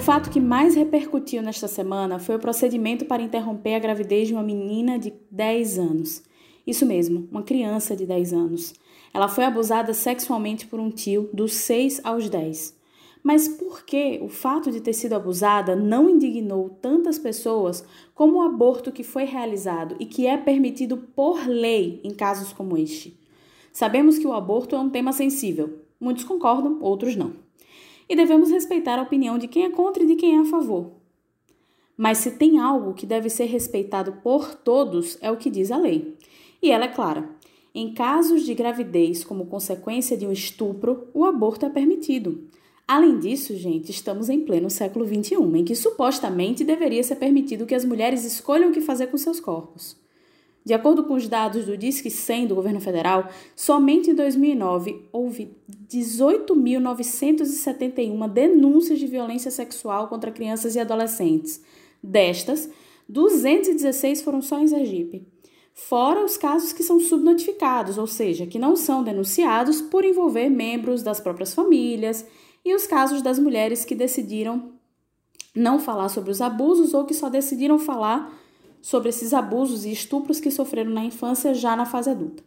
O 0.00 0.02
fato 0.02 0.30
que 0.30 0.40
mais 0.40 0.74
repercutiu 0.74 1.42
nesta 1.42 1.68
semana 1.68 2.18
foi 2.18 2.34
o 2.34 2.38
procedimento 2.38 3.04
para 3.04 3.22
interromper 3.22 3.74
a 3.74 3.78
gravidez 3.78 4.28
de 4.28 4.32
uma 4.32 4.42
menina 4.42 4.98
de 4.98 5.12
10 5.30 5.78
anos. 5.78 6.22
Isso 6.66 6.86
mesmo, 6.86 7.28
uma 7.30 7.42
criança 7.42 7.94
de 7.94 8.06
10 8.06 8.32
anos. 8.32 8.72
Ela 9.12 9.28
foi 9.28 9.44
abusada 9.44 9.92
sexualmente 9.92 10.66
por 10.66 10.80
um 10.80 10.90
tio 10.90 11.28
dos 11.34 11.52
6 11.52 12.00
aos 12.02 12.30
10. 12.30 12.74
Mas 13.22 13.46
por 13.46 13.84
que 13.84 14.18
o 14.22 14.28
fato 14.30 14.72
de 14.72 14.80
ter 14.80 14.94
sido 14.94 15.12
abusada 15.12 15.76
não 15.76 16.08
indignou 16.08 16.70
tantas 16.80 17.18
pessoas 17.18 17.84
como 18.14 18.38
o 18.38 18.42
aborto 18.42 18.90
que 18.90 19.04
foi 19.04 19.24
realizado 19.24 19.96
e 20.00 20.06
que 20.06 20.26
é 20.26 20.38
permitido 20.38 20.96
por 20.96 21.46
lei 21.46 22.00
em 22.02 22.14
casos 22.14 22.54
como 22.54 22.78
este? 22.78 23.20
Sabemos 23.70 24.16
que 24.16 24.26
o 24.26 24.32
aborto 24.32 24.74
é 24.74 24.78
um 24.78 24.88
tema 24.88 25.12
sensível. 25.12 25.78
Muitos 26.00 26.24
concordam, 26.24 26.78
outros 26.80 27.14
não. 27.14 27.49
E 28.10 28.16
devemos 28.16 28.50
respeitar 28.50 28.98
a 28.98 29.02
opinião 29.02 29.38
de 29.38 29.46
quem 29.46 29.64
é 29.64 29.70
contra 29.70 30.02
e 30.02 30.06
de 30.06 30.16
quem 30.16 30.36
é 30.36 30.40
a 30.40 30.44
favor. 30.44 30.90
Mas 31.96 32.18
se 32.18 32.32
tem 32.32 32.58
algo 32.58 32.92
que 32.92 33.06
deve 33.06 33.30
ser 33.30 33.44
respeitado 33.44 34.14
por 34.20 34.52
todos, 34.52 35.16
é 35.22 35.30
o 35.30 35.36
que 35.36 35.48
diz 35.48 35.70
a 35.70 35.76
lei. 35.76 36.16
E 36.60 36.72
ela 36.72 36.86
é 36.86 36.88
clara. 36.88 37.30
Em 37.72 37.94
casos 37.94 38.44
de 38.44 38.52
gravidez 38.52 39.22
como 39.22 39.46
consequência 39.46 40.16
de 40.16 40.26
um 40.26 40.32
estupro, 40.32 41.06
o 41.14 41.24
aborto 41.24 41.64
é 41.66 41.70
permitido. 41.70 42.48
Além 42.88 43.20
disso, 43.20 43.54
gente, 43.54 43.92
estamos 43.92 44.28
em 44.28 44.40
pleno 44.40 44.68
século 44.68 45.06
XXI, 45.06 45.36
em 45.54 45.64
que 45.64 45.76
supostamente 45.76 46.64
deveria 46.64 47.04
ser 47.04 47.14
permitido 47.14 47.64
que 47.64 47.76
as 47.76 47.84
mulheres 47.84 48.24
escolham 48.24 48.70
o 48.70 48.72
que 48.72 48.80
fazer 48.80 49.06
com 49.06 49.16
seus 49.16 49.38
corpos. 49.38 49.96
De 50.64 50.72
acordo 50.74 51.04
com 51.04 51.14
os 51.14 51.26
dados 51.26 51.64
do 51.64 51.76
Disque 51.76 52.10
100 52.10 52.48
do 52.48 52.54
governo 52.54 52.80
federal, 52.80 53.28
somente 53.56 54.10
em 54.10 54.14
2009 54.14 55.06
houve 55.10 55.56
18.971 55.88 58.28
denúncias 58.28 58.98
de 58.98 59.06
violência 59.06 59.50
sexual 59.50 60.08
contra 60.08 60.30
crianças 60.30 60.74
e 60.74 60.80
adolescentes. 60.80 61.62
Destas, 62.02 62.68
216 63.08 64.20
foram 64.22 64.42
só 64.42 64.58
em 64.58 64.68
Sergipe. 64.68 65.26
Fora 65.72 66.22
os 66.24 66.36
casos 66.36 66.74
que 66.74 66.82
são 66.82 66.98
subnotificados, 67.00 67.96
ou 67.96 68.06
seja, 68.06 68.46
que 68.46 68.58
não 68.58 68.76
são 68.76 69.02
denunciados 69.02 69.80
por 69.80 70.04
envolver 70.04 70.50
membros 70.50 71.02
das 71.02 71.20
próprias 71.20 71.54
famílias 71.54 72.26
e 72.64 72.74
os 72.74 72.86
casos 72.86 73.22
das 73.22 73.38
mulheres 73.38 73.84
que 73.84 73.94
decidiram 73.94 74.72
não 75.54 75.78
falar 75.78 76.10
sobre 76.10 76.30
os 76.30 76.40
abusos 76.40 76.92
ou 76.92 77.04
que 77.04 77.14
só 77.14 77.28
decidiram 77.28 77.78
falar 77.78 78.36
sobre 78.80 79.10
esses 79.10 79.34
abusos 79.34 79.84
e 79.84 79.92
estupros 79.92 80.40
que 80.40 80.50
sofreram 80.50 80.90
na 80.90 81.04
infância 81.04 81.54
já 81.54 81.76
na 81.76 81.86
fase 81.86 82.10
adulta. 82.10 82.42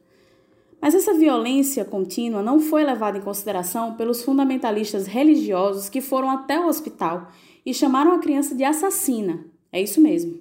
Mas 0.81 0.93
essa 0.93 1.13
violência 1.13 1.85
contínua 1.85 2.43
não 2.43 2.59
foi 2.59 2.83
levada 2.83 3.17
em 3.17 3.21
consideração 3.21 3.95
pelos 3.95 4.21
fundamentalistas 4.21 5.07
religiosos 5.07 5.87
que 5.87 6.01
foram 6.01 6.29
até 6.29 6.59
o 6.59 6.67
hospital 6.67 7.31
e 7.65 7.73
chamaram 7.73 8.11
a 8.11 8.19
criança 8.19 8.53
de 8.53 8.65
assassina. 8.65 9.45
É 9.71 9.81
isso 9.81 10.01
mesmo. 10.01 10.39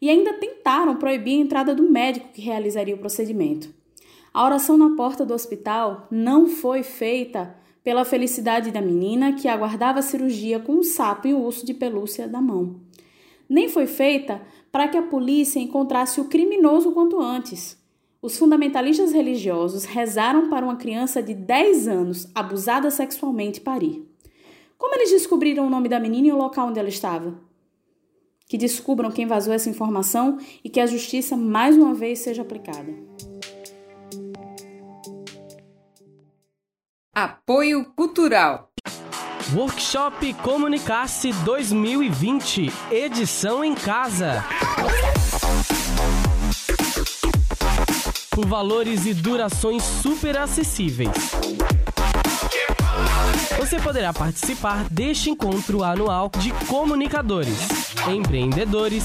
E 0.00 0.10
ainda 0.10 0.34
tentaram 0.34 0.96
proibir 0.96 1.38
a 1.38 1.42
entrada 1.42 1.74
do 1.74 1.90
médico 1.90 2.28
que 2.34 2.42
realizaria 2.42 2.94
o 2.94 2.98
procedimento. 2.98 3.74
A 4.32 4.44
oração 4.44 4.76
na 4.76 4.94
porta 4.94 5.24
do 5.24 5.32
hospital 5.32 6.06
não 6.10 6.46
foi 6.46 6.82
feita 6.82 7.56
pela 7.82 8.04
felicidade 8.04 8.70
da 8.70 8.82
menina 8.82 9.32
que 9.32 9.48
aguardava 9.48 10.00
a 10.00 10.02
cirurgia 10.02 10.60
com 10.60 10.74
um 10.74 10.82
sapo 10.82 11.26
e 11.26 11.32
um 11.32 11.42
urso 11.42 11.64
de 11.64 11.72
pelúcia 11.72 12.28
da 12.28 12.40
mão. 12.40 12.76
Nem 13.48 13.68
foi 13.68 13.86
feita 13.86 14.42
para 14.78 14.86
que 14.86 14.96
a 14.96 15.02
polícia 15.02 15.58
encontrasse 15.58 16.20
o 16.20 16.26
criminoso 16.26 16.92
quanto 16.92 17.20
antes. 17.20 17.76
Os 18.22 18.38
fundamentalistas 18.38 19.10
religiosos 19.10 19.84
rezaram 19.84 20.48
para 20.48 20.64
uma 20.64 20.76
criança 20.76 21.20
de 21.20 21.34
10 21.34 21.88
anos 21.88 22.30
abusada 22.32 22.88
sexualmente 22.88 23.60
parir. 23.60 24.08
Como 24.76 24.94
eles 24.94 25.10
descobriram 25.10 25.66
o 25.66 25.68
nome 25.68 25.88
da 25.88 25.98
menina 25.98 26.28
e 26.28 26.32
o 26.32 26.36
local 26.36 26.68
onde 26.68 26.78
ela 26.78 26.88
estava? 26.88 27.34
Que 28.46 28.56
descubram 28.56 29.10
quem 29.10 29.26
vazou 29.26 29.52
essa 29.52 29.68
informação 29.68 30.38
e 30.62 30.70
que 30.70 30.78
a 30.78 30.86
justiça 30.86 31.36
mais 31.36 31.76
uma 31.76 31.92
vez 31.92 32.20
seja 32.20 32.42
aplicada. 32.42 32.94
Apoio 37.12 37.84
Cultural. 37.96 38.67
Workshop 39.54 40.34
Comunicar-se 40.34 41.32
2020, 41.32 42.70
edição 42.90 43.64
em 43.64 43.74
casa. 43.74 44.44
Com 48.34 48.42
valores 48.42 49.06
e 49.06 49.14
durações 49.14 49.82
super 49.82 50.36
acessíveis. 50.36 51.10
Você 53.58 53.80
poderá 53.80 54.12
participar 54.12 54.84
deste 54.90 55.30
encontro 55.30 55.82
anual 55.82 56.30
de 56.38 56.52
comunicadores, 56.66 57.68
empreendedores, 58.06 59.04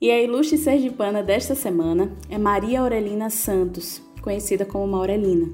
E 0.00 0.10
a 0.10 0.20
ilustre 0.20 0.58
sergipana 0.58 1.22
desta 1.22 1.54
semana 1.54 2.10
é 2.28 2.36
Maria 2.36 2.80
Aurelina 2.80 3.30
Santos, 3.30 4.02
conhecida 4.20 4.64
como 4.64 4.86
Maurelina. 4.88 5.48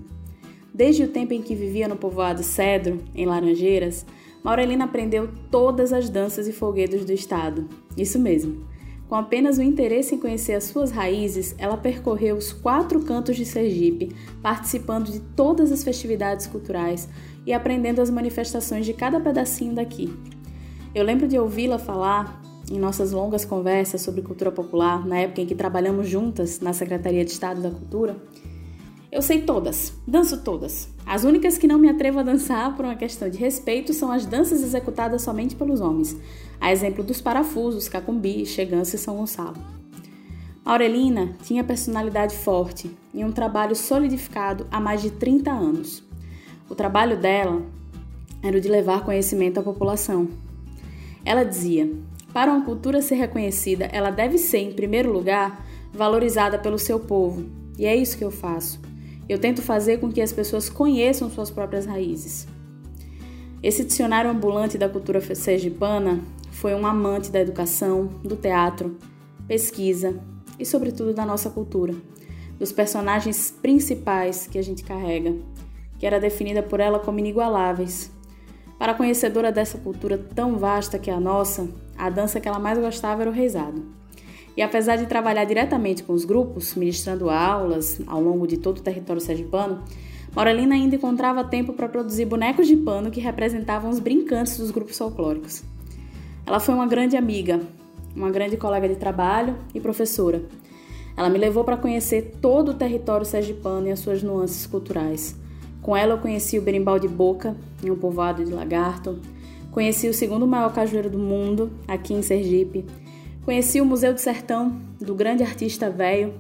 Desde 0.73 1.03
o 1.03 1.09
tempo 1.09 1.35
em 1.35 1.43
que 1.43 1.55
vivia 1.55 1.87
no 1.87 1.97
povoado 1.97 2.43
Cedro, 2.43 3.03
em 3.15 3.27
Laranjeiras, 3.27 4.07
Maurelina 4.49 4.87
aprendeu 4.87 5.29
todas 5.51 5.93
as 5.93 6.09
danças 6.09 6.49
e 6.49 6.55
folguedos 6.55 7.05
do 7.05 7.13
estado. 7.13 7.69
Isso 7.95 8.19
mesmo. 8.19 8.67
Com 9.07 9.15
apenas 9.15 9.59
o 9.59 9.63
interesse 9.63 10.15
em 10.15 10.19
conhecer 10.19 10.55
as 10.55 10.65
suas 10.65 10.91
raízes, 10.91 11.55
ela 11.59 11.77
percorreu 11.77 12.35
os 12.35 12.51
quatro 12.51 13.03
cantos 13.03 13.37
de 13.37 13.45
Sergipe, 13.45 14.17
participando 14.41 15.13
de 15.13 15.21
todas 15.21 15.71
as 15.71 15.85
festividades 15.85 16.47
culturais 16.47 17.11
e 17.45 17.53
aprendendo 17.53 18.01
as 18.01 18.09
manifestações 18.09 18.87
de 18.87 18.95
cada 18.95 19.21
pedacinho 19.21 19.75
daqui. 19.75 20.11
Eu 20.95 21.05
lembro 21.05 21.29
de 21.29 21.39
ouvi-la 21.39 21.79
falar 21.79 22.41
em 22.73 22.79
nossas 22.79 23.13
longas 23.13 23.45
conversas 23.45 24.01
sobre 24.01 24.23
cultura 24.23 24.51
popular, 24.51 25.07
na 25.07 25.19
época 25.19 25.43
em 25.43 25.47
que 25.47 25.55
trabalhamos 25.55 26.09
juntas 26.09 26.59
na 26.61 26.73
Secretaria 26.73 27.23
de 27.23 27.33
Estado 27.33 27.61
da 27.61 27.71
Cultura, 27.71 28.17
eu 29.11 29.23
sei 29.23 29.41
todas, 29.41 29.95
danço 30.07 30.43
todas. 30.43 30.89
As 31.07 31.25
únicas 31.25 31.57
que 31.57 31.67
não 31.67 31.79
me 31.79 31.89
atrevo 31.89 32.19
a 32.19 32.23
dançar 32.23 32.77
por 32.77 32.85
uma 32.85 32.95
questão 32.95 33.31
de 33.31 33.39
respeito 33.39 33.95
são 33.95 34.13
as 34.13 34.27
danças 34.27 34.63
executadas 34.63 35.23
somente 35.23 35.57
pelos 35.57 35.81
homens, 35.81 36.15
a 36.61 36.71
exemplo 36.71 37.03
dos 37.03 37.19
parafusos, 37.19 37.89
cacumbi, 37.89 38.45
chegança 38.45 38.97
e 38.97 38.99
São 38.99 39.17
Gonçalo. 39.17 39.57
Aurelina 40.63 41.35
tinha 41.43 41.65
personalidade 41.65 42.37
forte 42.37 42.91
e 43.15 43.25
um 43.25 43.33
trabalho 43.33 43.75
solidificado 43.75 44.67
há 44.71 44.79
mais 44.79 45.01
de 45.01 45.11
30 45.11 45.51
anos. 45.51 46.05
O 46.69 46.75
trabalho 46.75 47.17
dela 47.17 47.63
era 48.43 48.59
o 48.59 48.61
de 48.61 48.69
levar 48.69 49.05
conhecimento 49.05 49.59
à 49.59 49.63
população. 49.63 50.29
Ela 51.25 51.45
dizia: 51.45 51.91
para 52.35 52.53
uma 52.53 52.63
cultura 52.63 53.01
ser 53.01 53.15
reconhecida, 53.15 53.87
ela 53.87 54.11
deve 54.11 54.37
ser, 54.37 54.59
em 54.59 54.73
primeiro 54.73 55.11
lugar, 55.11 55.67
valorizada 55.91 56.59
pelo 56.59 56.79
seu 56.79 57.01
povo. 57.01 57.47
E 57.79 57.87
é 57.87 57.97
isso 57.97 58.19
que 58.19 58.25
eu 58.25 58.31
faço. 58.31 58.88
Eu 59.29 59.39
tento 59.39 59.61
fazer 59.61 59.99
com 59.99 60.11
que 60.11 60.23
as 60.23 60.33
pessoas 60.33 60.71
conheçam 60.71 61.29
suas 61.29 61.51
próprias 61.51 61.85
raízes. 61.85 62.49
Esse 63.63 63.85
dicionário 63.85 64.31
ambulante 64.31 64.79
da 64.79 64.89
cultura 64.89 65.21
sergipana 65.35 66.21
foi 66.53 66.75
um 66.75 66.87
amante 66.87 67.31
da 67.31 67.41
educação, 67.41 68.07
do 68.25 68.37
teatro, 68.37 68.97
pesquisa 69.47 70.19
e, 70.59 70.65
sobretudo, 70.65 71.13
da 71.13 71.27
nossa 71.27 71.51
cultura, 71.51 71.95
dos 72.59 72.73
personagens 72.73 73.51
principais 73.51 74.47
que 74.47 74.59
a 74.59 74.63
gente 74.63 74.83
carrega, 74.83 75.35
que 75.99 76.07
era 76.07 76.21
definida 76.21 76.63
por 76.63 76.81
ela 76.81 76.99
como 76.99 77.19
inigualáveis. 77.19 78.11
Para 78.79 78.93
a 78.93 78.95
conhecedora 78.95 79.51
dessa 79.53 79.77
cultura 79.77 80.17
tão 80.17 80.57
vasta 80.57 80.99
que 80.99 81.11
é 81.11 81.15
a 81.15 81.21
nossa, 81.21 81.69
a 81.97 82.09
dança 82.09 82.41
que 82.41 82.49
ela 82.49 82.61
mais 82.61 82.79
gostava 82.79 83.23
era 83.23 83.31
o 83.31 83.35
reizado. 83.35 83.98
E 84.59 84.63
apesar 84.63 84.97
de 84.97 85.07
trabalhar 85.07 85.45
diretamente 85.45 86.03
com 86.03 86.13
os 86.13 86.25
grupos, 86.25 86.75
ministrando 86.75 87.31
aulas 87.31 88.01
ao 88.09 88.21
longo 88.21 88.45
de 88.45 88.57
todo 88.57 88.79
o 88.79 88.83
território 88.83 89.23
sergipano, 89.23 89.85
Maurelina 90.35 90.75
ainda 90.75 90.97
encontrava 90.97 91.45
tempo 91.45 91.73
para 91.73 91.89
produzir 91.89 92.25
bonecos 92.25 92.67
de 92.67 92.75
pano 92.75 93.09
que 93.09 93.21
representavam 93.21 93.89
os 93.89 94.01
brincantes 94.01 94.59
dos 94.59 94.73
grupos 94.73 94.99
folclóricos. 94.99 95.63
Ela 96.45 96.59
foi 96.59 96.75
uma 96.75 96.89
grande 96.89 97.17
amiga, 97.17 97.61
uma 98.17 98.33
grande 98.33 98.57
colega 98.57 98.89
de 98.89 98.97
trabalho 98.97 99.57
e 99.73 99.79
professora. 99.79 100.43
Ela 101.17 101.31
me 101.31 101.39
levou 101.39 101.63
para 101.63 101.77
conhecer 101.77 102.39
todo 102.43 102.73
o 102.73 102.75
território 102.75 103.25
sergipano 103.25 103.87
e 103.87 103.93
as 103.93 104.01
suas 104.01 104.25
nuances 104.25 104.67
culturais. 104.67 105.37
Com 105.81 105.97
ela 105.97 106.15
eu 106.15 106.19
conheci 106.19 106.59
o 106.59 106.63
berimbau 106.63 106.99
de 106.99 107.07
Boca, 107.07 107.57
em 107.81 107.93
um 107.93 107.97
povoado 107.97 108.45
de 108.45 108.53
Lagarto, 108.53 109.21
Conheci 109.71 110.09
o 110.09 110.15
segundo 110.15 110.45
maior 110.45 110.73
cajueiro 110.73 111.11
do 111.11 111.19
mundo, 111.19 111.71
aqui 111.87 112.15
em 112.15 112.21
Sergipe. 112.21 112.85
Conheci 113.49 113.81
o 113.81 113.85
Museu 113.87 114.13
do 114.13 114.21
Sertão, 114.21 114.79
do 115.01 115.15
grande 115.15 115.43
artista 115.43 115.89
velho, 115.89 116.35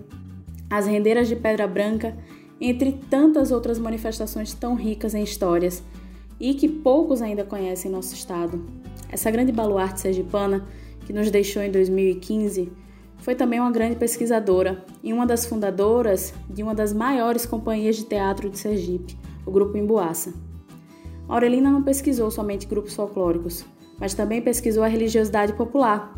as 0.68 0.86
rendeiras 0.86 1.26
de 1.26 1.34
Pedra 1.34 1.66
Branca, 1.66 2.14
entre 2.60 3.00
tantas 3.08 3.50
outras 3.50 3.78
manifestações 3.78 4.52
tão 4.52 4.74
ricas 4.74 5.14
em 5.14 5.22
histórias 5.22 5.82
e 6.38 6.52
que 6.52 6.68
poucos 6.68 7.22
ainda 7.22 7.44
conhecem 7.44 7.90
em 7.90 7.94
nosso 7.94 8.12
estado. 8.12 8.62
Essa 9.10 9.30
grande 9.30 9.50
baluarte 9.50 10.02
sergipana, 10.02 10.66
que 11.06 11.12
nos 11.14 11.30
deixou 11.30 11.62
em 11.62 11.70
2015, 11.70 12.70
foi 13.16 13.34
também 13.34 13.58
uma 13.58 13.72
grande 13.72 13.96
pesquisadora 13.96 14.84
e 15.02 15.10
uma 15.10 15.26
das 15.26 15.46
fundadoras 15.46 16.34
de 16.50 16.62
uma 16.62 16.74
das 16.74 16.92
maiores 16.92 17.46
companhias 17.46 17.96
de 17.96 18.04
teatro 18.04 18.50
de 18.50 18.58
Sergipe, 18.58 19.16
o 19.46 19.50
Grupo 19.50 19.78
Emboaça. 19.78 20.34
Aurelina 21.26 21.70
não 21.70 21.82
pesquisou 21.82 22.30
somente 22.30 22.66
grupos 22.66 22.94
folclóricos, 22.94 23.64
mas 23.98 24.12
também 24.12 24.42
pesquisou 24.42 24.84
a 24.84 24.88
religiosidade 24.88 25.54
popular. 25.54 26.14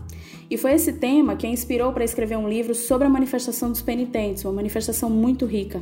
E 0.50 0.56
foi 0.56 0.72
esse 0.72 0.94
tema 0.94 1.36
que 1.36 1.46
a 1.46 1.50
inspirou 1.50 1.92
para 1.92 2.04
escrever 2.04 2.36
um 2.36 2.48
livro 2.48 2.74
sobre 2.74 3.06
a 3.06 3.10
manifestação 3.10 3.70
dos 3.70 3.80
penitentes, 3.80 4.44
uma 4.44 4.52
manifestação 4.52 5.08
muito 5.08 5.46
rica, 5.46 5.80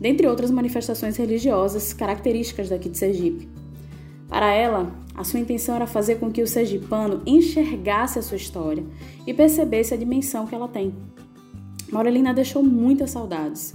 dentre 0.00 0.28
outras 0.28 0.50
manifestações 0.50 1.16
religiosas 1.16 1.92
características 1.92 2.68
daqui 2.68 2.88
de 2.88 2.96
Sergipe. 2.96 3.48
Para 4.28 4.54
ela, 4.54 4.94
a 5.12 5.24
sua 5.24 5.40
intenção 5.40 5.74
era 5.74 5.88
fazer 5.88 6.20
com 6.20 6.30
que 6.30 6.40
o 6.40 6.46
sergipano 6.46 7.20
enxergasse 7.26 8.16
a 8.16 8.22
sua 8.22 8.36
história 8.36 8.84
e 9.26 9.34
percebesse 9.34 9.92
a 9.92 9.96
dimensão 9.96 10.46
que 10.46 10.54
ela 10.54 10.68
tem. 10.68 10.94
Maurelina 11.90 12.32
deixou 12.32 12.62
muitas 12.62 13.10
saudades 13.10 13.74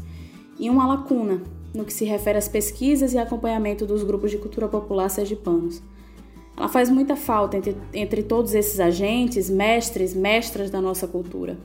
e 0.58 0.69
uma 0.69 0.88
lacuna 0.88 1.41
no 1.73 1.84
que 1.84 1.91
se 1.91 2.06
refere 2.06 2.38
às 2.38 2.47
pesquisas 2.47 3.13
e 3.13 3.17
acompanhamento 3.17 3.86
dos 3.86 4.01
grupos 4.01 4.32
de 4.32 4.38
cultura 4.38 4.69
popular 4.69 5.10
sergipanos. 5.10 5.84
Ela 6.58 6.70
faz 6.70 6.89
muita 6.89 7.15
falta 7.15 7.58
entre, 7.58 7.76
entre 7.94 8.24
todos 8.24 8.54
esses 8.54 8.80
agentes, 8.80 9.50
mestres, 9.50 10.13
mestras 10.13 10.70
da 10.70 10.80
nossa 10.80 11.08
cultura. 11.08 11.58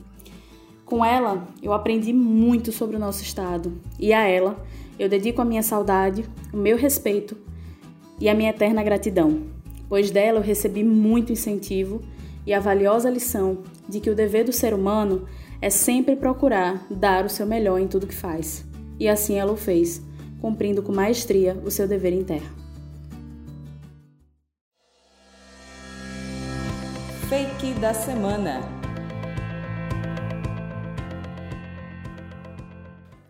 Com 0.85 1.05
ela, 1.05 1.46
eu 1.62 1.72
aprendi 1.72 2.12
muito 2.12 2.72
sobre 2.72 2.96
o 2.96 2.98
nosso 2.98 3.22
estado 3.22 3.72
e 3.98 4.12
a 4.12 4.26
ela 4.26 4.64
eu 4.98 5.09
dedico 5.09 5.40
a 5.40 5.44
minha 5.44 5.62
saudade, 5.62 6.24
o 6.53 6.57
meu 6.57 6.76
respeito 6.76 7.37
e 8.20 8.29
a 8.29 8.35
minha 8.35 8.50
eterna 8.50 8.83
gratidão, 8.83 9.44
pois 9.88 10.11
dela 10.11 10.38
eu 10.41 10.43
recebi 10.43 10.82
muito 10.82 11.32
incentivo 11.32 12.03
e 12.45 12.53
a 12.53 12.59
valiosa 12.59 13.09
lição 13.09 13.59
de 13.88 14.01
que 14.01 14.11
o 14.11 14.14
dever 14.14 14.45
do 14.45 14.53
ser 14.53 14.74
humano 14.74 15.26
é 15.62 15.70
sempre 15.70 16.16
procurar 16.16 16.86
dar 16.91 17.24
o 17.24 17.30
seu 17.30 17.47
melhor 17.47 17.78
em 17.78 17.86
tudo 17.86 18.07
que 18.07 18.14
faz 18.14 18.68
e 19.01 19.09
assim 19.09 19.36
ela 19.36 19.53
o 19.53 19.57
fez, 19.57 20.03
cumprindo 20.41 20.82
com 20.82 20.93
maestria 20.93 21.57
o 21.64 21.70
seu 21.70 21.88
dever 21.88 22.12
em 22.12 22.22
terra. 22.22 22.59
Fake 27.31 27.74
da 27.74 27.95
semana. 27.95 28.61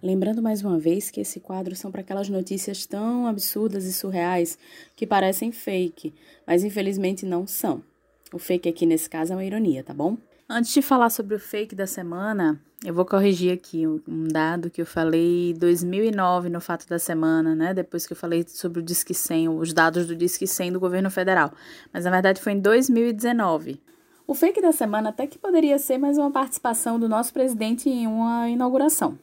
Lembrando 0.02 0.40
mais 0.40 0.64
uma 0.64 0.78
vez 0.78 1.10
que 1.10 1.20
esse 1.20 1.38
quadro 1.38 1.76
são 1.76 1.92
para 1.92 2.00
aquelas 2.00 2.30
notícias 2.30 2.86
tão 2.86 3.26
absurdas 3.26 3.84
e 3.84 3.92
surreais 3.92 4.56
que 4.96 5.06
parecem 5.06 5.52
fake, 5.52 6.14
mas 6.46 6.64
infelizmente 6.64 7.26
não 7.26 7.46
são. 7.46 7.84
O 8.32 8.38
fake 8.38 8.70
aqui 8.70 8.86
nesse 8.86 9.10
caso 9.10 9.34
é 9.34 9.36
uma 9.36 9.44
ironia, 9.44 9.84
tá 9.84 9.92
bom? 9.92 10.16
Antes 10.48 10.72
de 10.72 10.80
falar 10.80 11.10
sobre 11.10 11.34
o 11.34 11.38
fake 11.38 11.74
da 11.74 11.86
semana, 11.86 12.58
eu 12.82 12.94
vou 12.94 13.04
corrigir 13.04 13.52
aqui 13.52 13.86
um 13.86 14.26
dado 14.26 14.70
que 14.70 14.80
eu 14.80 14.86
falei 14.86 15.50
em 15.50 15.54
2009 15.58 16.48
no 16.48 16.62
Fato 16.62 16.88
da 16.88 16.98
Semana, 16.98 17.54
né? 17.54 17.74
Depois 17.74 18.06
que 18.06 18.14
eu 18.14 18.16
falei 18.16 18.46
sobre 18.48 18.80
o 18.80 18.82
Disque 18.82 19.12
100, 19.12 19.50
os 19.50 19.74
dados 19.74 20.06
do 20.06 20.16
Disque 20.16 20.46
100 20.46 20.72
do 20.72 20.80
governo 20.80 21.10
federal. 21.10 21.52
Mas 21.92 22.04
na 22.06 22.10
verdade 22.10 22.40
foi 22.40 22.54
em 22.54 22.60
2019. 22.60 23.89
O 24.30 24.34
fake 24.34 24.62
da 24.62 24.70
semana 24.70 25.08
até 25.08 25.26
que 25.26 25.36
poderia 25.36 25.76
ser 25.76 25.98
mais 25.98 26.16
uma 26.16 26.30
participação 26.30 27.00
do 27.00 27.08
nosso 27.08 27.32
presidente 27.32 27.90
em 27.90 28.06
uma 28.06 28.48
inauguração. 28.48 29.18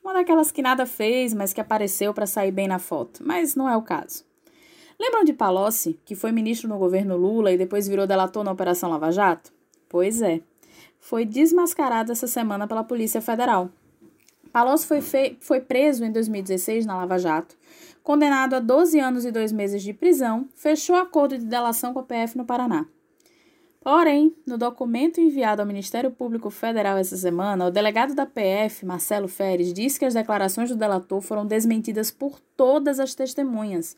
Uma 0.00 0.14
daquelas 0.14 0.52
que 0.52 0.62
nada 0.62 0.86
fez, 0.86 1.34
mas 1.34 1.52
que 1.52 1.60
apareceu 1.60 2.14
para 2.14 2.24
sair 2.24 2.52
bem 2.52 2.68
na 2.68 2.78
foto. 2.78 3.20
Mas 3.26 3.56
não 3.56 3.68
é 3.68 3.76
o 3.76 3.82
caso. 3.82 4.24
Lembram 4.96 5.24
de 5.24 5.32
Palocci, 5.32 5.98
que 6.04 6.14
foi 6.14 6.30
ministro 6.30 6.68
no 6.68 6.78
governo 6.78 7.16
Lula 7.16 7.50
e 7.50 7.58
depois 7.58 7.88
virou 7.88 8.06
delator 8.06 8.44
na 8.44 8.52
Operação 8.52 8.88
Lava 8.88 9.10
Jato? 9.10 9.52
Pois 9.88 10.22
é, 10.22 10.40
foi 11.00 11.24
desmascarado 11.24 12.12
essa 12.12 12.28
semana 12.28 12.68
pela 12.68 12.84
Polícia 12.84 13.20
Federal. 13.20 13.68
Palocci 14.52 14.86
foi, 14.86 15.36
foi 15.40 15.60
preso 15.60 16.04
em 16.04 16.12
2016 16.12 16.86
na 16.86 16.96
Lava 16.96 17.18
Jato, 17.18 17.56
condenado 18.04 18.54
a 18.54 18.60
12 18.60 19.00
anos 19.00 19.24
e 19.24 19.32
2 19.32 19.50
meses 19.50 19.82
de 19.82 19.92
prisão, 19.92 20.48
fechou 20.54 20.94
acordo 20.94 21.36
de 21.36 21.44
delação 21.44 21.92
com 21.92 21.98
a 21.98 22.04
PF 22.04 22.38
no 22.38 22.44
Paraná. 22.44 22.86
Porém, 23.80 24.34
no 24.46 24.58
documento 24.58 25.20
enviado 25.20 25.62
ao 25.62 25.66
Ministério 25.66 26.10
Público 26.10 26.50
Federal 26.50 26.98
essa 26.98 27.16
semana, 27.16 27.66
o 27.66 27.70
delegado 27.70 28.14
da 28.14 28.26
PF, 28.26 28.84
Marcelo 28.84 29.28
Feres, 29.28 29.72
disse 29.72 29.98
que 29.98 30.04
as 30.04 30.14
declarações 30.14 30.68
do 30.68 30.76
delator 30.76 31.20
foram 31.20 31.46
desmentidas 31.46 32.10
por 32.10 32.40
todas 32.56 32.98
as 32.98 33.14
testemunhas, 33.14 33.96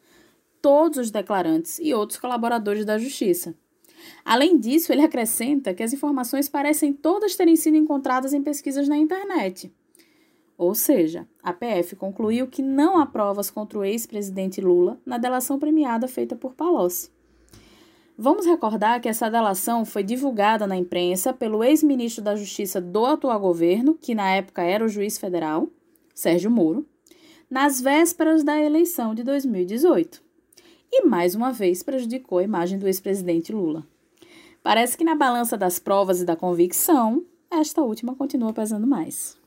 todos 0.61 0.99
os 0.99 1.11
declarantes 1.11 1.79
e 1.79 1.95
outros 1.95 2.19
colaboradores 2.19 2.85
da 2.85 2.99
Justiça. 2.99 3.55
Além 4.25 4.59
disso, 4.59 4.93
ele 4.93 5.03
acrescenta 5.03 5.75
que 5.75 5.83
as 5.83 5.93
informações 5.93 6.49
parecem 6.49 6.93
todas 6.93 7.35
terem 7.35 7.57
sido 7.57 7.77
encontradas 7.77 8.33
em 8.33 8.43
pesquisas 8.43 8.89
na 8.89 8.97
internet. 8.97 9.73
Ou 10.57 10.75
seja, 10.75 11.27
a 11.43 11.55
PF 11.55 11.97
concluiu 11.97 12.47
que 12.47 12.63
não 12.63 12.99
há 12.99 13.07
provas 13.07 13.51
contra 13.51 13.79
o 13.79 13.85
ex-presidente 13.85 14.61
Lula 14.61 15.01
na 15.07 15.17
delação 15.17 15.59
premiada 15.59 16.07
feita 16.07 16.37
por 16.37 16.55
Palocci. 16.55 17.11
Vamos 18.23 18.45
recordar 18.45 19.01
que 19.01 19.09
essa 19.09 19.31
delação 19.31 19.83
foi 19.83 20.03
divulgada 20.03 20.67
na 20.67 20.77
imprensa 20.77 21.33
pelo 21.33 21.65
ex-ministro 21.65 22.23
da 22.23 22.37
Justiça 22.37 22.79
do 22.79 23.07
atual 23.07 23.41
governo, 23.41 23.95
que 23.95 24.15
na 24.15 24.29
época 24.33 24.61
era 24.61 24.85
o 24.85 24.91
juiz 24.91 25.17
federal, 25.17 25.71
Sérgio 26.15 26.51
Moro, 26.51 26.85
nas 27.49 27.81
vésperas 27.81 28.45
da 28.45 28.61
eleição 28.61 29.15
de 29.15 29.25
2018. 29.25 30.23
E 30.93 31.07
mais 31.07 31.35
uma 31.35 31.51
vez 31.51 31.83
prejudicou 31.83 32.37
a 32.37 32.43
imagem 32.43 32.79
do 32.79 32.87
ex-presidente 32.87 33.55
Lula. 33.55 33.87
Parece 34.63 34.99
que 34.99 35.05
na 35.05 35.15
balança 35.15 35.57
das 35.57 35.79
provas 35.79 36.21
e 36.21 36.27
da 36.27 36.37
convicção, 36.37 37.25
esta 37.51 37.81
última 37.81 38.15
continua 38.15 38.53
pesando 38.53 38.87
mais. 38.87 39.39